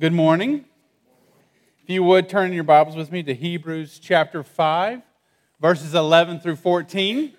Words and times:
Good 0.00 0.14
morning. 0.14 0.64
If 1.82 1.90
you 1.90 2.02
would 2.02 2.26
turn 2.26 2.54
your 2.54 2.64
Bibles 2.64 2.96
with 2.96 3.12
me 3.12 3.22
to 3.22 3.34
Hebrews 3.34 3.98
chapter 3.98 4.42
5, 4.42 5.02
verses 5.60 5.94
11 5.94 6.40
through 6.40 6.56
14. 6.56 7.34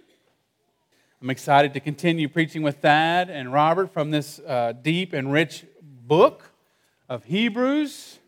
I'm 1.23 1.29
excited 1.31 1.73
to 1.73 1.79
continue 1.79 2.29
preaching 2.29 2.61
with 2.61 2.77
Thad 2.77 3.31
and 3.31 3.51
Robert 3.51 3.91
from 3.91 4.11
this 4.11 4.37
uh, 4.37 4.73
deep 4.79 5.11
and 5.11 5.31
rich 5.31 5.65
book 5.81 6.51
of 7.09 7.23
Hebrews. 7.23 8.19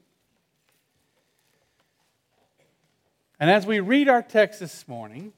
And 3.39 3.51
as 3.51 3.67
we 3.67 3.81
read 3.81 4.09
our 4.09 4.23
text 4.23 4.59
this 4.59 4.87
morning, 4.87 5.33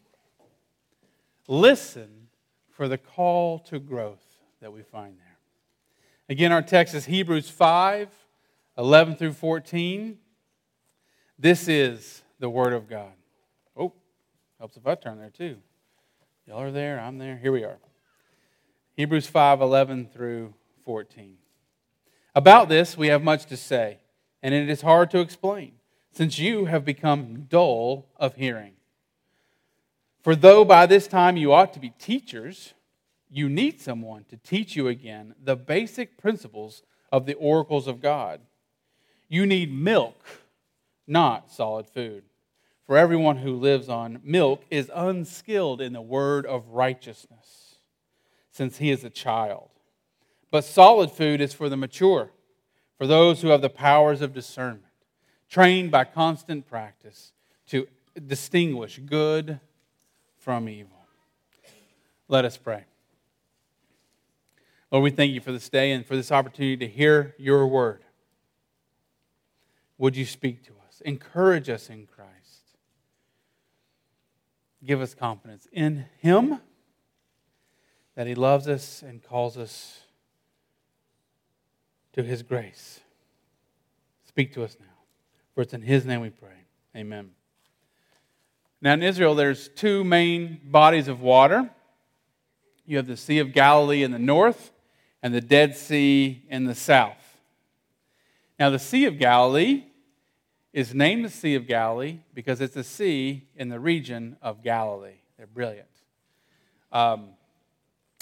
listen 1.50 2.30
for 2.70 2.88
the 2.88 2.98
call 2.98 3.59
to 3.59 3.77
growth 3.77 4.23
that 4.62 4.71
we 4.71 4.84
find 4.84 5.18
there. 5.18 5.38
Again, 6.30 6.54
our 6.54 6.62
text 6.62 6.93
is 6.93 7.04
Hebrews 7.04 7.50
5 7.50 8.07
11 8.78 9.16
through 9.16 9.34
14. 9.34 10.18
This 11.40 11.68
is 11.68 12.23
the 12.40 12.50
Word 12.50 12.73
of 12.73 12.90
God. 12.90 13.13
Oh, 13.76 13.94
helps 14.59 14.76
if 14.77 14.86
I 14.86 14.95
turn 14.95 15.17
there 15.17 15.30
too. 15.30 15.58
Y'all 16.45 16.62
are 16.62 16.72
there, 16.72 17.00
I'm 17.00 17.17
there. 17.17 17.38
Here 17.38 17.52
we 17.52 17.64
are. 17.64 17.77
Hebrews 18.95 19.27
5 19.27 19.62
11 19.62 20.09
through 20.14 20.53
14. 20.84 21.38
About 22.34 22.67
this, 22.67 22.98
we 22.98 23.08
have 23.08 23.23
much 23.23 23.45
to 23.45 23.58
say, 23.58 24.00
and 24.44 24.53
it 24.53 24.70
is 24.70 24.81
hard 24.81 25.09
to 25.12 25.20
explain, 25.20 25.73
since 26.12 26.38
you 26.38 26.66
have 26.66 26.84
become 26.84 27.45
dull 27.50 28.08
of 28.17 28.36
hearing. 28.36 28.73
For 30.22 30.36
though 30.36 30.66
by 30.66 30.86
this 30.86 31.08
time 31.08 31.38
you 31.38 31.53
ought 31.53 31.72
to 31.73 31.80
be 31.80 31.92
teachers, 31.92 32.73
you 33.30 33.48
need 33.48 33.80
someone 33.80 34.26
to 34.26 34.38
teach 34.38 34.76
you 34.76 34.88
again 34.88 35.36
the 35.42 35.55
basic 35.55 36.17
principles 36.17 36.84
of 37.12 37.26
the 37.26 37.36
oracles 37.36 37.88
of 37.88 38.02
God. 38.02 38.42
You 39.28 39.46
need 39.46 39.74
milk, 39.74 40.24
not 41.08 41.52
solid 41.52 41.88
food. 41.88 42.24
For 42.86 42.98
everyone 42.98 43.38
who 43.38 43.56
lives 43.56 43.90
on 43.90 44.22
milk 44.23 44.64
is 44.70 44.92
unskilled 44.94 45.82
in 45.82 45.94
the 45.94 46.02
word 46.02 46.45
of 46.45 46.70
righteousness, 46.70 47.78
since 48.52 48.78
he 48.78 48.92
is 48.92 49.04
a 49.04 49.09
child. 49.09 49.70
But 50.52 50.64
solid 50.64 51.09
food 51.12 51.42
is 51.42 51.54
for 51.54 51.67
the 51.67 51.78
mature, 51.78 52.32
for 52.98 53.08
those 53.08 53.42
who 53.42 53.48
have 53.48 53.62
the 53.62 53.70
powers 53.70 54.22
of 54.22 54.34
discernment, 54.34 54.84
trained 55.50 55.89
by 55.89 56.04
constant 56.04 56.67
practice 56.67 57.34
to 57.67 57.88
distinguish 58.28 59.00
good 59.00 59.60
from 60.38 60.70
evil. 60.70 60.92
Let 62.28 62.45
us 62.45 62.56
pray. 62.56 62.86
Lord, 64.92 65.04
we 65.04 65.12
thank 65.12 65.34
you 65.34 65.42
for 65.42 65.52
this 65.52 65.67
day 65.70 65.92
and 65.92 66.06
for 66.06 66.16
this 66.16 66.32
opportunity 66.32 66.78
to 66.78 66.88
hear 66.88 67.34
your 67.39 67.66
word 67.67 68.05
would 69.98 70.16
you 70.16 70.26
speak 70.26 70.64
to 70.66 70.74
us? 70.88 71.02
Encourage 71.02 71.70
us 71.70 71.90
in 71.90 72.08
Christ. 72.08 72.32
Give 74.84 75.02
us 75.02 75.14
confidence 75.14 75.68
in 75.72 76.06
Him 76.20 76.60
that 78.16 78.28
He 78.28 78.36
loves 78.36 78.68
us 78.68 79.02
and 79.02 79.23
calls 79.23 79.58
us 79.58 80.00
to 82.14 82.23
His 82.23 82.44
grace. 82.44 83.00
Speak 84.28 84.54
to 84.54 84.64
us 84.64 84.78
now. 84.80 84.86
For 85.54 85.62
it's 85.62 85.73
in 85.73 85.82
His 85.82 86.06
name 86.06 86.22
we 86.22 86.30
pray. 86.30 86.66
Amen. 86.96 87.32
Now, 88.82 88.94
in 88.94 89.02
Israel, 89.02 89.34
there's 89.36 89.70
two 89.70 90.04
main 90.04 90.60
bodies 90.64 91.08
of 91.08 91.22
water. 91.22 91.70
You 92.86 92.98
have 92.98 93.08
the 93.08 93.18
Sea 93.18 93.40
of 93.40 93.52
Galilee 93.52 94.04
in 94.04 94.12
the 94.12 94.20
north 94.20 94.72
and 95.23 95.34
the 95.34 95.42
Dead 95.42 95.76
Sea 95.76 96.44
in 96.50 96.66
the 96.66 96.76
south. 96.76 97.25
Now, 98.58 98.70
the 98.70 98.80
Sea 98.80 99.06
of 99.06 99.20
Galilee 99.20 99.84
is 100.72 100.94
named 100.94 101.25
the 101.25 101.30
Sea 101.30 101.56
of 101.56 101.67
Galilee 101.67 102.20
because 102.34 102.61
it's 102.61 102.75
a 102.75 102.84
sea 102.84 103.48
in 103.56 103.70
the 103.70 103.80
region 103.80 104.38
of 104.42 104.64
Galilee. 104.64 105.20
They're 105.38 105.48
brilliant. 105.48 105.89
Um, 106.92 107.30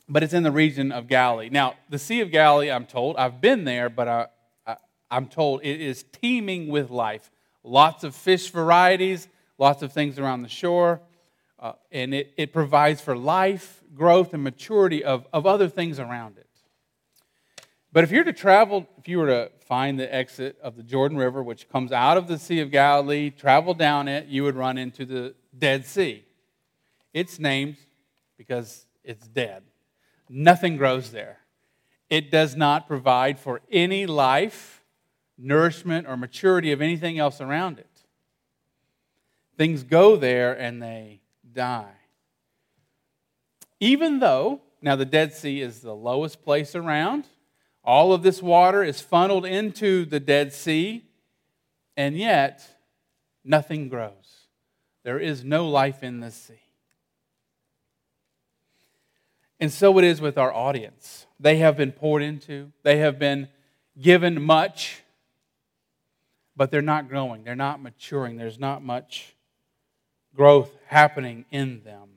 but 0.09 0.23
it's 0.23 0.33
in 0.33 0.44
the 0.44 0.51
region 0.51 0.91
of 0.91 1.07
Galilee. 1.07 1.49
Now, 1.49 1.75
the 1.89 1.99
Sea 1.99 2.21
of 2.21 2.31
Galilee, 2.31 2.71
I'm 2.71 2.85
told, 2.85 3.16
I've 3.17 3.41
been 3.41 3.63
there, 3.63 3.89
but 3.89 4.07
I, 4.07 4.27
I, 4.66 4.77
I'm 5.09 5.27
told 5.27 5.61
it 5.63 5.79
is 5.79 6.03
teeming 6.11 6.67
with 6.67 6.89
life. 6.89 7.31
Lots 7.63 8.03
of 8.03 8.15
fish 8.15 8.50
varieties, 8.50 9.27
lots 9.57 9.81
of 9.81 9.94
things 9.94 10.19
around 10.19 10.41
the 10.41 10.50
shore, 10.50 11.00
uh, 11.59 11.73
and 11.91 12.13
it, 12.13 12.33
it 12.38 12.51
provides 12.51 13.01
for 13.01 13.15
life, 13.15 13.81
growth, 13.95 14.33
and 14.33 14.44
maturity 14.44 15.03
of, 15.03 15.25
of 15.31 15.45
other 15.45 15.69
things 15.69 16.00
around 16.00 16.38
it. 16.38 16.42
But 17.93 18.03
if 18.03 18.11
you 18.11 18.17
were 18.17 18.23
to 18.23 18.33
travel, 18.33 18.87
if 18.97 19.07
you 19.07 19.19
were 19.19 19.27
to 19.27 19.51
find 19.67 19.99
the 19.99 20.13
exit 20.13 20.57
of 20.63 20.75
the 20.75 20.81
Jordan 20.81 21.15
River, 21.15 21.43
which 21.43 21.69
comes 21.69 21.91
out 21.91 22.17
of 22.17 22.27
the 22.27 22.39
Sea 22.39 22.59
of 22.59 22.71
Galilee, 22.71 23.29
travel 23.29 23.75
down 23.75 24.07
it, 24.07 24.25
you 24.25 24.43
would 24.43 24.55
run 24.55 24.79
into 24.79 25.05
the 25.05 25.35
Dead 25.55 25.85
Sea. 25.85 26.25
It's 27.13 27.37
named 27.37 27.77
because 28.35 28.87
it's 29.03 29.27
dead. 29.27 29.61
Nothing 30.27 30.75
grows 30.75 31.11
there. 31.11 31.37
It 32.09 32.31
does 32.31 32.55
not 32.55 32.87
provide 32.87 33.37
for 33.37 33.61
any 33.71 34.07
life, 34.07 34.83
nourishment, 35.37 36.07
or 36.07 36.17
maturity 36.17 36.71
of 36.71 36.81
anything 36.81 37.19
else 37.19 37.39
around 37.39 37.77
it. 37.77 37.87
Things 39.55 39.83
go 39.83 40.15
there 40.15 40.53
and 40.53 40.81
they 40.81 41.21
die. 41.53 41.93
Even 43.79 44.17
though, 44.19 44.61
now 44.81 44.95
the 44.95 45.05
Dead 45.05 45.31
Sea 45.31 45.61
is 45.61 45.81
the 45.81 45.93
lowest 45.93 46.43
place 46.43 46.73
around, 46.73 47.27
all 47.83 48.13
of 48.13 48.23
this 48.23 48.41
water 48.41 48.83
is 48.83 49.01
funneled 49.01 49.45
into 49.45 50.05
the 50.05 50.19
Dead 50.19 50.53
Sea, 50.53 51.03
and 51.97 52.17
yet 52.17 52.66
nothing 53.44 53.89
grows. 53.89 54.47
There 55.03 55.19
is 55.19 55.44
no 55.44 55.67
life 55.67 56.01
in 56.01 56.21
the 56.21 56.31
sea. 56.31 56.53
And 59.59 59.71
so 59.71 59.97
it 59.97 60.03
is 60.03 60.21
with 60.21 60.38
our 60.38 60.53
audience. 60.53 61.25
They 61.39 61.57
have 61.57 61.77
been 61.77 61.91
poured 61.91 62.21
into, 62.21 62.71
they 62.83 62.97
have 62.97 63.19
been 63.19 63.49
given 64.00 64.41
much, 64.41 65.03
but 66.55 66.71
they're 66.71 66.81
not 66.81 67.09
growing, 67.09 67.44
they're 67.44 67.55
not 67.55 67.81
maturing, 67.81 68.38
there's 68.38 68.59
not 68.59 68.83
much 68.83 69.35
growth 70.35 70.71
happening 70.88 71.45
in 71.51 71.83
them. 71.83 72.09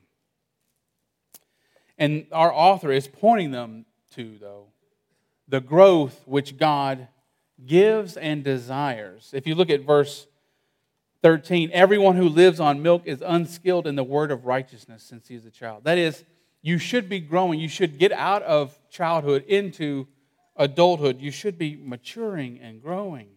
And 1.97 2.27
our 2.31 2.53
author 2.53 2.91
is 2.91 3.07
pointing 3.07 3.51
them 3.51 3.85
to, 4.15 4.37
though, 4.39 4.67
the 5.47 5.61
growth 5.61 6.21
which 6.25 6.57
God 6.57 7.07
gives 7.65 8.17
and 8.17 8.43
desires. 8.43 9.31
If 9.33 9.47
you 9.47 9.55
look 9.55 9.69
at 9.69 9.81
verse 9.81 10.27
13, 11.23 11.71
everyone 11.73 12.15
who 12.15 12.29
lives 12.29 12.59
on 12.59 12.81
milk 12.81 13.03
is 13.05 13.23
unskilled 13.25 13.87
in 13.87 13.95
the 13.95 14.03
word 14.03 14.31
of 14.31 14.45
righteousness 14.45 15.03
since 15.03 15.27
he 15.27 15.35
is 15.35 15.45
a 15.45 15.51
child. 15.51 15.83
That 15.85 15.97
is, 15.97 16.23
you 16.61 16.77
should 16.77 17.09
be 17.09 17.19
growing. 17.19 17.59
You 17.59 17.69
should 17.69 17.97
get 17.97 18.11
out 18.11 18.43
of 18.43 18.77
childhood 18.89 19.45
into 19.47 20.07
adulthood. 20.55 21.19
You 21.21 21.31
should 21.31 21.57
be 21.57 21.79
maturing 21.81 22.59
and 22.59 22.81
growing. 22.81 23.29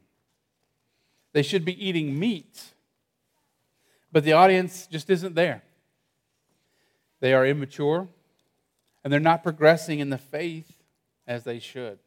They 1.33 1.43
should 1.43 1.65
be 1.65 1.87
eating 1.87 2.19
meat. 2.19 2.63
But 4.13 4.25
the 4.25 4.33
audience 4.33 4.87
just 4.87 5.09
isn't 5.11 5.35
there. 5.35 5.63
They 7.21 7.33
are 7.33 7.47
immature 7.47 8.09
and 9.05 9.13
they're 9.13 9.21
not 9.21 9.43
progressing 9.43 10.01
in 10.01 10.11
the 10.11 10.19
faith 10.19 10.80
as 11.27 11.45
they 11.45 11.59
should. 11.59 11.99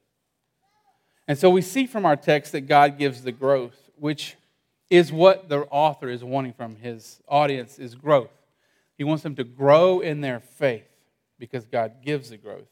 And 1.28 1.38
so 1.38 1.50
we 1.50 1.62
see 1.62 1.85
from 1.88 2.06
our 2.06 2.16
text 2.16 2.51
that 2.51 2.62
God 2.62 2.97
gives 2.97 3.24
the 3.24 3.31
growth, 3.31 3.90
which 3.97 4.35
is 4.90 5.12
what 5.12 5.50
the 5.50 5.62
author 5.62 6.09
is 6.09 6.24
wanting 6.24 6.53
from 6.53 6.75
his 6.75 7.22
audience 7.28 7.79
is 7.79 7.96
growth. 7.96 8.31
He 8.97 9.03
wants 9.03 9.23
them 9.23 9.35
to 9.35 9.44
grow 9.44 10.00
in 10.00 10.22
their 10.22 10.40
faith 10.40 10.88
because 11.40 11.66
God 11.66 12.03
gives 12.03 12.29
the 12.29 12.38
growth. 12.38 12.68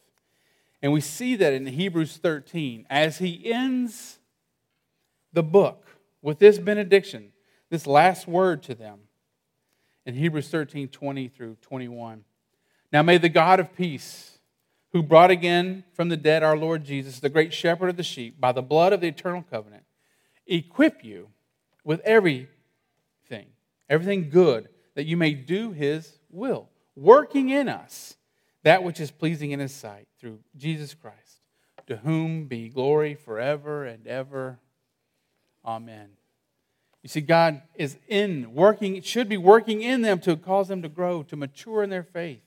And 0.82 0.92
we 0.92 1.02
see 1.02 1.36
that 1.36 1.54
in 1.54 1.66
Hebrews 1.66 2.18
13 2.18 2.86
as 2.90 3.20
he 3.20 3.52
ends 3.52 4.20
the 5.34 5.44
book 5.44 5.86
with 6.22 6.40
this 6.40 6.60
benediction, 6.60 7.32
this 7.70 7.88
last 7.88 8.28
word 8.28 8.64
to 8.64 8.76
them 8.76 9.00
in 10.06 10.16
Hebrews 10.16 10.50
13 10.50 10.90
20 10.90 11.28
through 11.28 11.58
21. 11.62 12.24
Now 12.92 13.02
may 13.02 13.18
the 13.18 13.30
God 13.30 13.60
of 13.60 13.76
peace 13.76 14.40
who 14.94 15.02
brought 15.02 15.32
again 15.32 15.84
from 15.94 16.10
the 16.10 16.18
dead 16.18 16.44
our 16.44 16.58
Lord 16.58 16.84
Jesus, 16.84 17.20
the 17.20 17.30
great 17.30 17.54
shepherd 17.54 17.90
of 17.90 17.98
the 17.98 18.04
sheep, 18.04 18.40
by 18.40 18.52
the 18.52 18.62
blood 18.62 18.94
of 18.94 19.02
the 19.02 19.08
eternal 19.08 19.44
covenant, 19.50 19.84
equip 20.46 21.04
you 21.04 21.30
with 21.84 22.02
everything, 22.02 22.48
everything 23.90 24.30
good, 24.30 24.70
that 24.96 25.06
you 25.06 25.16
may 25.16 25.34
do 25.34 25.72
his 25.72 26.20
will, 26.30 26.70
working 26.96 27.50
in 27.50 27.70
us 27.70 28.16
that 28.64 28.84
which 28.84 29.00
is 29.00 29.12
pleasing 29.12 29.52
in 29.52 29.60
his 29.60 29.74
sight 29.74 30.08
through 30.20 30.40
Jesus 30.56 30.94
Christ, 30.94 31.42
to 31.88 31.98
whom 31.98 32.46
be 32.46 32.70
glory 32.70 33.16
forever 33.16 33.86
and 33.86 34.06
ever. 34.06 34.60
Amen. 35.66 36.10
You 37.02 37.10
see, 37.10 37.22
God 37.22 37.62
is 37.76 37.98
in 38.08 38.54
working, 38.54 39.02
should 39.02 39.28
be 39.28 39.38
working 39.38 39.82
in 39.82 40.02
them 40.02 40.20
to 40.20 40.36
cause 40.36 40.68
them 40.68 40.84
to 40.84 40.90
grow, 40.90 41.24
to 41.24 41.36
mature 41.36 41.82
in 41.82 41.90
their 41.90 42.04
faith. 42.04 42.44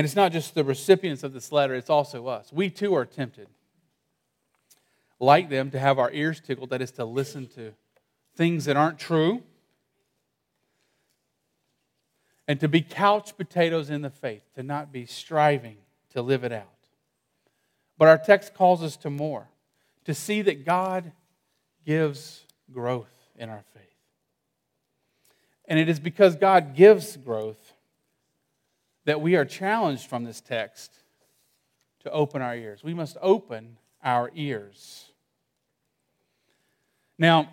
And 0.00 0.06
it's 0.06 0.16
not 0.16 0.32
just 0.32 0.54
the 0.54 0.64
recipients 0.64 1.22
of 1.24 1.34
this 1.34 1.52
letter, 1.52 1.74
it's 1.74 1.90
also 1.90 2.26
us. 2.26 2.50
We 2.54 2.70
too 2.70 2.94
are 2.94 3.04
tempted. 3.04 3.48
like 5.18 5.50
them 5.50 5.70
to 5.72 5.78
have 5.78 5.98
our 5.98 6.10
ears 6.10 6.40
tickled, 6.40 6.70
that 6.70 6.80
is, 6.80 6.90
to 6.92 7.04
listen 7.04 7.46
to 7.48 7.74
things 8.34 8.64
that 8.64 8.78
aren't 8.78 8.98
true, 8.98 9.42
and 12.48 12.58
to 12.60 12.66
be 12.66 12.80
couch 12.80 13.36
potatoes 13.36 13.90
in 13.90 14.00
the 14.00 14.08
faith, 14.08 14.42
to 14.54 14.62
not 14.62 14.90
be 14.90 15.04
striving 15.04 15.76
to 16.14 16.22
live 16.22 16.44
it 16.44 16.52
out. 16.52 16.66
But 17.98 18.08
our 18.08 18.16
text 18.16 18.54
calls 18.54 18.82
us 18.82 18.96
to 18.96 19.10
more, 19.10 19.48
to 20.06 20.14
see 20.14 20.40
that 20.40 20.64
God 20.64 21.12
gives 21.84 22.46
growth 22.72 23.12
in 23.36 23.50
our 23.50 23.64
faith. 23.74 23.82
And 25.68 25.78
it 25.78 25.90
is 25.90 26.00
because 26.00 26.36
God 26.36 26.74
gives 26.74 27.18
growth 27.18 27.74
that 29.04 29.20
we 29.20 29.36
are 29.36 29.44
challenged 29.44 30.06
from 30.06 30.24
this 30.24 30.40
text 30.40 30.92
to 32.00 32.10
open 32.10 32.42
our 32.42 32.54
ears. 32.54 32.82
We 32.82 32.94
must 32.94 33.16
open 33.20 33.76
our 34.02 34.30
ears. 34.34 35.06
Now, 37.18 37.50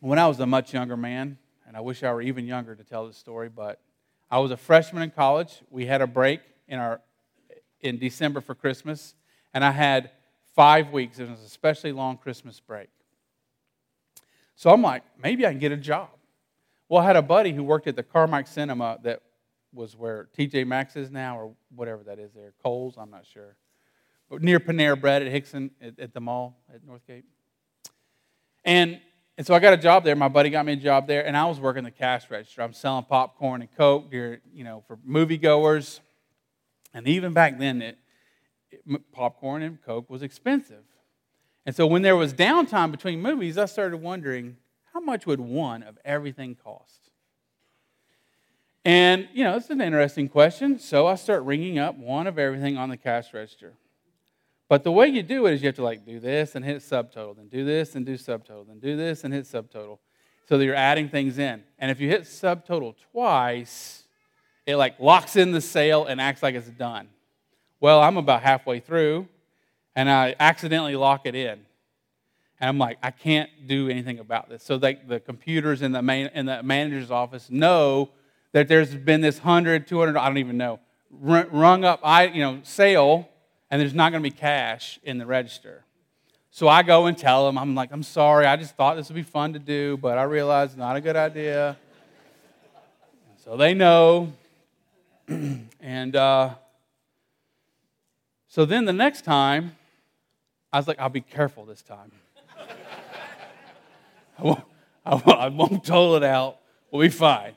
when 0.00 0.18
I 0.18 0.26
was 0.26 0.40
a 0.40 0.46
much 0.46 0.72
younger 0.72 0.96
man, 0.96 1.38
and 1.66 1.76
I 1.76 1.80
wish 1.80 2.02
I 2.02 2.12
were 2.12 2.22
even 2.22 2.46
younger 2.46 2.74
to 2.74 2.84
tell 2.84 3.06
this 3.06 3.16
story, 3.16 3.48
but 3.48 3.80
I 4.30 4.38
was 4.38 4.50
a 4.50 4.56
freshman 4.56 5.02
in 5.02 5.10
college. 5.10 5.62
We 5.70 5.86
had 5.86 6.02
a 6.02 6.06
break 6.06 6.40
in 6.68 6.78
our 6.78 7.00
in 7.80 7.98
December 7.98 8.40
for 8.40 8.54
Christmas, 8.54 9.14
and 9.52 9.64
I 9.64 9.72
had 9.72 10.10
five 10.54 10.92
weeks. 10.92 11.18
It 11.18 11.28
was 11.28 11.40
an 11.40 11.46
especially 11.46 11.92
long 11.92 12.16
Christmas 12.16 12.60
break. 12.60 12.88
So 14.54 14.70
I'm 14.70 14.82
like, 14.82 15.02
maybe 15.20 15.46
I 15.46 15.50
can 15.50 15.58
get 15.58 15.72
a 15.72 15.76
job. 15.76 16.10
Well, 16.88 17.02
I 17.02 17.06
had 17.06 17.16
a 17.16 17.22
buddy 17.22 17.52
who 17.52 17.64
worked 17.64 17.86
at 17.88 17.96
the 17.96 18.02
Carmike 18.02 18.46
Cinema 18.46 18.98
that 19.02 19.22
was 19.72 19.96
where 19.96 20.28
TJ 20.36 20.66
Maxx 20.66 20.96
is 20.96 21.10
now, 21.10 21.38
or 21.38 21.54
whatever 21.74 22.02
that 22.04 22.18
is 22.18 22.32
there. 22.32 22.52
Kohl's, 22.62 22.96
I'm 22.96 23.10
not 23.10 23.26
sure. 23.26 23.56
But 24.28 24.42
near 24.42 24.60
Panera 24.60 24.98
Bread 25.00 25.22
at 25.22 25.32
Hixson 25.32 25.70
at, 25.80 25.98
at 25.98 26.14
the 26.14 26.20
mall 26.20 26.62
at 26.72 26.80
Northgate. 26.86 27.24
And, 28.64 29.00
and 29.36 29.46
so 29.46 29.54
I 29.54 29.58
got 29.58 29.72
a 29.72 29.76
job 29.78 30.04
there. 30.04 30.14
My 30.14 30.28
buddy 30.28 30.50
got 30.50 30.64
me 30.64 30.74
a 30.74 30.76
job 30.76 31.06
there, 31.06 31.26
and 31.26 31.36
I 31.36 31.44
was 31.46 31.58
working 31.58 31.84
the 31.84 31.90
cash 31.90 32.30
register. 32.30 32.62
I'm 32.62 32.72
selling 32.72 33.04
popcorn 33.04 33.62
and 33.62 33.74
Coke, 33.76 34.12
you 34.12 34.40
know, 34.64 34.84
for 34.86 34.96
moviegoers. 34.98 36.00
And 36.94 37.08
even 37.08 37.32
back 37.32 37.58
then, 37.58 37.82
it, 37.82 37.98
it, 38.70 39.12
popcorn 39.12 39.62
and 39.62 39.82
Coke 39.82 40.08
was 40.10 40.22
expensive. 40.22 40.84
And 41.64 41.74
so 41.74 41.86
when 41.86 42.02
there 42.02 42.16
was 42.16 42.34
downtime 42.34 42.90
between 42.90 43.20
movies, 43.22 43.56
I 43.56 43.66
started 43.66 43.98
wondering 43.98 44.56
how 44.92 45.00
much 45.00 45.26
would 45.26 45.40
one 45.40 45.82
of 45.82 45.98
everything 46.04 46.54
cost? 46.54 47.11
And, 48.84 49.28
you 49.32 49.44
know, 49.44 49.56
it's 49.56 49.70
an 49.70 49.80
interesting 49.80 50.28
question. 50.28 50.78
So 50.78 51.06
I 51.06 51.14
start 51.14 51.44
ringing 51.44 51.78
up 51.78 51.96
one 51.96 52.26
of 52.26 52.38
everything 52.38 52.76
on 52.76 52.88
the 52.88 52.96
cash 52.96 53.32
register. 53.32 53.74
But 54.68 54.82
the 54.84 54.90
way 54.90 55.06
you 55.08 55.22
do 55.22 55.46
it 55.46 55.54
is 55.54 55.62
you 55.62 55.68
have 55.68 55.76
to 55.76 55.84
like 55.84 56.04
do 56.04 56.18
this 56.18 56.54
and 56.54 56.64
hit 56.64 56.78
subtotal, 56.78 57.36
then 57.36 57.48
do 57.48 57.64
this 57.64 57.94
and 57.94 58.06
do 58.06 58.14
subtotal, 58.14 58.66
then 58.66 58.80
do 58.80 58.96
this 58.96 59.22
and 59.22 59.32
hit 59.32 59.44
subtotal. 59.44 59.98
So 60.48 60.58
that 60.58 60.64
you're 60.64 60.74
adding 60.74 61.08
things 61.08 61.38
in. 61.38 61.62
And 61.78 61.90
if 61.90 62.00
you 62.00 62.08
hit 62.08 62.22
subtotal 62.22 62.94
twice, 63.12 64.02
it 64.66 64.76
like 64.76 64.98
locks 64.98 65.36
in 65.36 65.52
the 65.52 65.60
sale 65.60 66.06
and 66.06 66.20
acts 66.20 66.42
like 66.42 66.54
it's 66.54 66.68
done. 66.68 67.08
Well, 67.80 68.00
I'm 68.00 68.16
about 68.16 68.42
halfway 68.42 68.80
through 68.80 69.28
and 69.94 70.10
I 70.10 70.34
accidentally 70.40 70.96
lock 70.96 71.26
it 71.26 71.34
in. 71.34 71.60
And 72.60 72.68
I'm 72.68 72.78
like, 72.78 72.98
I 73.02 73.10
can't 73.10 73.50
do 73.66 73.88
anything 73.88 74.18
about 74.18 74.48
this. 74.48 74.62
So 74.62 74.78
they, 74.78 74.94
the 74.94 75.20
computers 75.20 75.82
in 75.82 75.92
the, 75.92 76.30
in 76.34 76.46
the 76.46 76.62
manager's 76.62 77.10
office 77.10 77.50
know 77.50 78.10
that 78.52 78.68
there's 78.68 78.94
been 78.94 79.20
this 79.20 79.38
100, 79.38 79.86
200, 79.86 80.16
I 80.16 80.28
don't 80.28 80.38
even 80.38 80.56
know, 80.56 80.78
rung 81.10 81.84
up 81.84 82.00
I, 82.02 82.26
you 82.26 82.40
know, 82.40 82.60
sale, 82.62 83.28
and 83.70 83.80
there's 83.80 83.94
not 83.94 84.12
going 84.12 84.22
to 84.22 84.30
be 84.30 84.34
cash 84.34 85.00
in 85.02 85.18
the 85.18 85.26
register. 85.26 85.84
So 86.50 86.68
I 86.68 86.82
go 86.82 87.06
and 87.06 87.16
tell 87.16 87.46
them, 87.46 87.56
I'm 87.56 87.74
like, 87.74 87.92
I'm 87.92 88.02
sorry, 88.02 88.44
I 88.44 88.56
just 88.56 88.76
thought 88.76 88.96
this 88.96 89.08
would 89.08 89.14
be 89.14 89.22
fun 89.22 89.54
to 89.54 89.58
do, 89.58 89.96
but 89.96 90.18
I 90.18 90.24
realized 90.24 90.72
it's 90.72 90.78
not 90.78 90.96
a 90.96 91.00
good 91.00 91.16
idea. 91.16 91.78
so 93.42 93.56
they 93.56 93.72
know. 93.72 94.32
and 95.80 96.14
uh, 96.14 96.50
so 98.48 98.66
then 98.66 98.84
the 98.84 98.92
next 98.92 99.22
time, 99.22 99.76
I 100.70 100.78
was 100.78 100.86
like, 100.86 100.98
I'll 100.98 101.08
be 101.08 101.22
careful 101.22 101.64
this 101.64 101.80
time. 101.80 102.12
I, 104.38 104.42
won't, 104.42 104.64
I, 105.06 105.14
won't, 105.14 105.40
I 105.40 105.48
won't 105.48 105.84
total 105.84 106.16
it 106.16 106.22
out. 106.22 106.58
We'll 106.90 107.00
be 107.00 107.08
fine. 107.08 107.54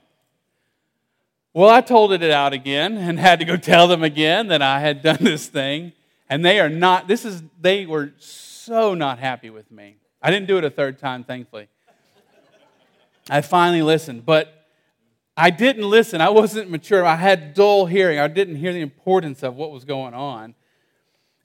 Well, 1.56 1.70
I 1.70 1.80
told 1.80 2.12
it 2.12 2.22
out 2.22 2.52
again 2.52 2.98
and 2.98 3.18
had 3.18 3.40
to 3.40 3.46
go 3.46 3.56
tell 3.56 3.88
them 3.88 4.04
again 4.04 4.48
that 4.48 4.62
I 4.62 4.82
had 4.82 5.02
done 5.02 5.20
this 5.22 5.48
thing. 5.48 5.94
And 6.30 6.44
they 6.44 6.60
are 6.60 6.68
not, 6.68 7.08
this 7.08 7.24
is, 7.24 7.44
they 7.62 7.86
were 7.86 8.12
so 8.20 8.94
not 8.94 9.20
happy 9.20 9.50
with 9.50 9.72
me. 9.72 9.96
I 10.22 10.32
didn't 10.32 10.50
do 10.50 10.58
it 10.58 10.66
a 10.66 10.70
third 10.70 11.00
time, 11.00 11.24
thankfully. 11.24 11.70
I 13.30 13.40
finally 13.40 13.82
listened, 13.82 14.26
but 14.26 14.68
I 15.38 15.50
didn't 15.50 15.90
listen. 15.90 16.20
I 16.20 16.28
wasn't 16.28 16.70
mature. 16.70 17.06
I 17.06 17.16
had 17.16 17.54
dull 17.54 17.86
hearing. 17.86 18.20
I 18.20 18.28
didn't 18.28 18.58
hear 18.58 18.74
the 18.74 18.82
importance 18.82 19.42
of 19.42 19.56
what 19.56 19.72
was 19.72 19.86
going 19.86 20.14
on. 20.14 20.56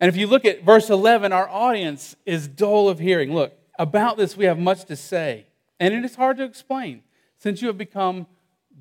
And 0.01 0.09
if 0.09 0.17
you 0.17 0.27
look 0.27 0.45
at 0.45 0.65
verse 0.65 0.91
11, 0.91 1.33
our 1.33 1.49
audience 1.49 2.17
is 2.27 2.49
dull 2.49 2.89
of 2.89 2.99
hearing. 2.99 3.33
Look, 3.33 3.53
about 3.79 4.17
this 4.17 4.37
we 4.37 4.47
have 4.47 4.59
much 4.59 4.87
to 4.87 4.97
say, 4.97 5.47
and 5.79 5.95
it 5.95 6.05
is 6.05 6.17
hard 6.17 6.39
to 6.39 6.43
explain 6.43 7.03
since 7.39 7.63
you 7.63 7.69
have 7.69 7.79
become 7.79 8.27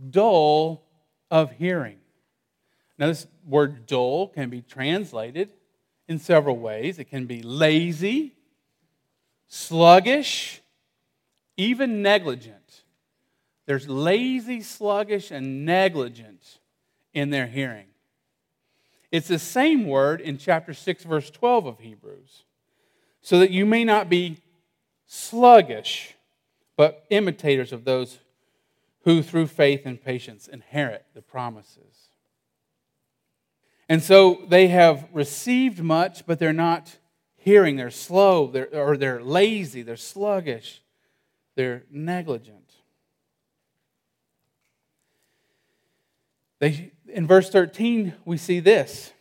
dull 0.10 0.89
of 1.32 1.52
hearing. 1.52 1.98
Now, 2.98 3.08
this 3.08 3.28
word 3.48 3.86
dull 3.86 4.28
can 4.28 4.50
be 4.50 4.62
translated 4.62 5.50
in 6.08 6.20
several 6.20 6.58
ways. 6.58 7.00
It 7.00 7.06
can 7.06 7.26
be 7.26 7.42
lazy, 7.42 8.34
sluggish, 9.48 10.62
even 11.56 12.02
negligent. 12.02 12.84
There's 13.66 13.88
lazy, 13.88 14.62
sluggish, 14.62 15.32
and 15.32 15.66
negligent 15.66 16.60
in 17.14 17.30
their 17.30 17.48
hearing. 17.48 17.86
It's 19.12 19.28
the 19.28 19.40
same 19.40 19.88
word 19.88 20.22
in 20.22 20.38
chapter 20.38 20.74
6, 20.74 21.04
verse 21.04 21.30
12 21.30 21.66
of 21.66 21.80
Hebrews. 21.80 22.44
So 23.22 23.40
that 23.40 23.52
you 23.52 23.66
may 23.66 23.84
not 23.84 24.10
be 24.10 24.38
sluggish, 25.06 26.16
but 26.76 27.06
imitators 27.10 27.74
of 27.74 27.84
those 27.84 28.20
who 29.10 29.24
through 29.24 29.48
faith 29.48 29.88
and 29.88 30.00
patience 30.00 30.48
inherit 30.48 31.04
the 31.16 31.22
promises. 31.24 32.10
And 33.90 34.04
so 34.04 34.44
they 34.48 34.68
have 34.68 35.08
received 35.12 35.82
much, 35.82 36.28
but 36.28 36.38
they're 36.38 36.54
not 36.54 36.98
hearing. 37.36 37.76
They're 37.76 37.90
slow, 37.90 38.46
they're, 38.46 38.70
or 38.72 38.98
they're 38.98 39.20
lazy, 39.20 39.82
they're 39.82 39.96
sluggish, 39.96 40.84
they're 41.56 41.86
negligent. 41.90 42.72
They, 46.60 46.92
in 47.08 47.26
verse 47.26 47.50
13, 47.50 48.14
we 48.26 48.38
see 48.38 48.60
this 48.60 49.12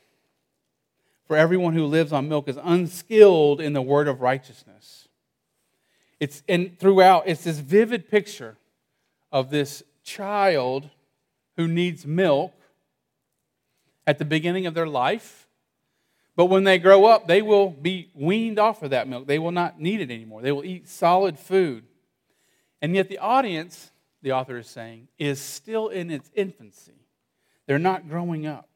For 1.29 1.35
everyone 1.35 1.73
who 1.73 1.87
lives 1.87 2.13
on 2.13 2.29
milk 2.29 2.47
is 2.47 2.59
unskilled 2.63 3.63
in 3.63 3.73
the 3.73 3.81
word 3.81 4.07
of 4.07 4.21
righteousness. 4.21 5.09
It's, 6.21 6.43
and 6.47 6.79
throughout, 6.79 7.23
it's 7.25 7.45
this 7.45 7.61
vivid 7.61 8.11
picture 8.11 8.59
of 9.31 9.51
this 9.51 9.83
child 10.09 10.89
who 11.57 11.69
needs 11.69 12.07
milk 12.07 12.55
at 14.07 14.19
the 14.19 14.25
beginning 14.25 14.67
of 14.67 14.75
their 14.75 14.87
life. 14.87 15.47
But 16.35 16.47
when 16.47 16.65
they 16.65 16.79
grow 16.79 17.05
up, 17.05 17.27
they 17.27 17.43
will 17.43 17.69
be 17.69 18.11
weaned 18.15 18.59
off 18.59 18.83
of 18.83 18.91
that 18.91 19.09
milk. 19.09 19.27
They 19.27 19.39
will 19.39 19.51
not 19.51 19.81
need 19.81 20.01
it 20.01 20.11
anymore. 20.11 20.41
They 20.41 20.53
will 20.53 20.65
eat 20.65 20.89
solid 20.89 21.39
food. 21.39 21.85
And 22.81 22.95
yet, 22.95 23.09
the 23.09 23.19
audience, 23.19 23.91
the 24.23 24.33
author 24.33 24.57
is 24.59 24.69
saying, 24.69 25.09
is 25.19 25.41
still 25.41 25.89
in 25.89 26.11
its 26.11 26.31
infancy. 26.35 27.07
They're 27.67 27.79
not 27.79 28.09
growing 28.09 28.47
up, 28.47 28.69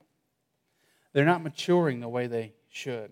they're 1.12 1.24
not 1.24 1.42
maturing 1.42 2.00
the 2.00 2.08
way 2.08 2.26
they 2.26 2.52
should. 2.68 3.10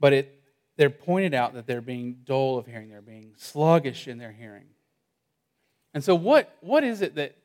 But 0.00 0.14
it, 0.14 0.39
they're 0.80 0.88
pointed 0.88 1.34
out 1.34 1.52
that 1.52 1.66
they're 1.66 1.82
being 1.82 2.20
dull 2.24 2.56
of 2.56 2.64
hearing, 2.64 2.88
they're 2.88 3.02
being 3.02 3.34
sluggish 3.36 4.08
in 4.08 4.16
their 4.16 4.32
hearing. 4.32 4.64
And 5.92 6.02
so, 6.02 6.14
what, 6.14 6.56
what 6.62 6.84
is 6.84 7.02
it 7.02 7.16
that, 7.16 7.36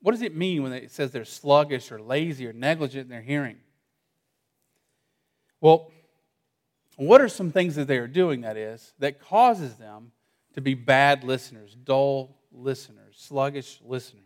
what 0.00 0.10
does 0.10 0.22
it 0.22 0.34
mean 0.34 0.64
when 0.64 0.72
it 0.72 0.90
says 0.90 1.12
they're 1.12 1.24
sluggish 1.24 1.92
or 1.92 2.02
lazy 2.02 2.44
or 2.44 2.52
negligent 2.52 3.04
in 3.04 3.08
their 3.08 3.22
hearing? 3.22 3.58
Well, 5.60 5.92
what 6.96 7.20
are 7.20 7.28
some 7.28 7.52
things 7.52 7.76
that 7.76 7.86
they 7.86 7.98
are 7.98 8.08
doing, 8.08 8.40
that 8.40 8.56
is, 8.56 8.94
that 8.98 9.20
causes 9.20 9.76
them 9.76 10.10
to 10.54 10.60
be 10.60 10.74
bad 10.74 11.22
listeners, 11.22 11.76
dull 11.84 12.36
listeners, 12.50 13.14
sluggish 13.16 13.78
listeners. 13.84 14.24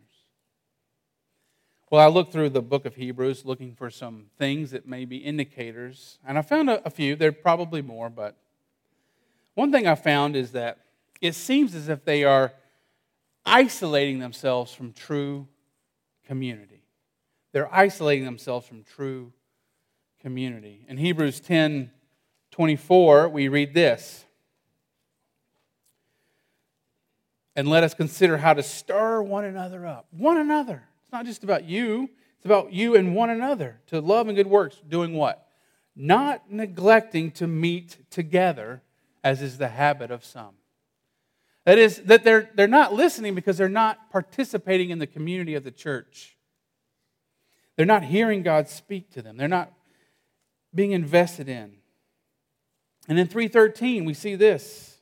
Well, 1.90 2.00
I 2.00 2.08
looked 2.10 2.32
through 2.32 2.48
the 2.48 2.62
book 2.62 2.86
of 2.86 2.94
Hebrews 2.94 3.44
looking 3.44 3.74
for 3.74 3.90
some 3.90 4.28
things 4.38 4.70
that 4.70 4.88
may 4.88 5.04
be 5.04 5.18
indicators, 5.18 6.18
and 6.26 6.38
I 6.38 6.42
found 6.42 6.70
a, 6.70 6.82
a 6.86 6.90
few. 6.90 7.16
There 7.16 7.28
are 7.28 7.32
probably 7.32 7.82
more, 7.82 8.08
but 8.08 8.38
one 9.56 9.72
thing 9.72 9.86
I 9.86 9.94
found 9.94 10.36
is 10.36 10.52
that 10.52 10.78
it 11.20 11.34
seems 11.34 11.74
as 11.74 11.88
if 11.88 12.04
they 12.04 12.24
are 12.24 12.52
isolating 13.46 14.18
themselves 14.18 14.72
from 14.72 14.92
true 14.92 15.48
community. 16.26 16.82
They're 17.52 17.74
isolating 17.74 18.26
themselves 18.26 18.66
from 18.68 18.84
true 18.84 19.32
community. 20.20 20.84
In 20.88 20.98
Hebrews 20.98 21.40
10 21.40 21.90
24, 22.50 23.30
we 23.30 23.48
read 23.48 23.72
this. 23.72 24.26
And 27.54 27.68
let 27.68 27.82
us 27.82 27.94
consider 27.94 28.36
how 28.36 28.52
to 28.52 28.62
stir 28.62 29.22
one 29.22 29.46
another 29.46 29.86
up. 29.86 30.06
One 30.10 30.36
another. 30.36 30.82
It's 31.02 31.12
not 31.12 31.24
just 31.24 31.44
about 31.44 31.64
you, 31.64 32.10
it's 32.36 32.44
about 32.44 32.74
you 32.74 32.94
and 32.94 33.14
one 33.14 33.30
another 33.30 33.80
to 33.86 34.00
love 34.02 34.28
and 34.28 34.36
good 34.36 34.46
works. 34.46 34.82
Doing 34.86 35.14
what? 35.14 35.48
Not 35.94 36.50
neglecting 36.52 37.30
to 37.32 37.46
meet 37.46 37.96
together, 38.10 38.82
as 39.26 39.42
is 39.42 39.58
the 39.58 39.66
habit 39.66 40.12
of 40.12 40.24
some. 40.24 40.54
That 41.64 41.78
is, 41.78 41.96
that 42.02 42.22
they're, 42.22 42.48
they're 42.54 42.68
not 42.68 42.94
listening 42.94 43.34
because 43.34 43.58
they're 43.58 43.68
not 43.68 44.08
participating 44.12 44.90
in 44.90 45.00
the 45.00 45.06
community 45.08 45.56
of 45.56 45.64
the 45.64 45.72
church. 45.72 46.36
They're 47.74 47.84
not 47.84 48.04
hearing 48.04 48.44
God 48.44 48.68
speak 48.68 49.10
to 49.14 49.22
them. 49.22 49.36
They're 49.36 49.48
not 49.48 49.72
being 50.72 50.92
invested 50.92 51.48
in. 51.48 51.72
And 53.08 53.18
in 53.18 53.26
313, 53.26 54.04
we 54.04 54.14
see 54.14 54.36
this. 54.36 54.98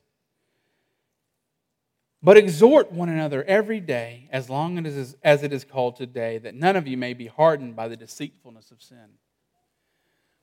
But 2.23 2.35
exhort 2.35 2.91
one 2.91 3.09
another 3.09 3.43
every 3.43 3.79
day, 3.79 4.27
as 4.31 4.49
long 4.49 4.83
as, 4.87 5.15
as 5.23 5.43
it 5.43 5.53
is 5.53 5.63
called 5.63 5.97
today, 5.97 6.39
that 6.39 6.55
none 6.55 6.75
of 6.75 6.87
you 6.87 6.97
may 6.97 7.13
be 7.13 7.27
hardened 7.27 7.75
by 7.75 7.87
the 7.87 7.95
deceitfulness 7.95 8.71
of 8.71 8.81
sin. 8.81 9.19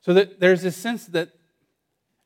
So 0.03 0.15
that 0.15 0.39
there's 0.39 0.62
this 0.62 0.77
sense 0.77 1.07
that 1.07 1.31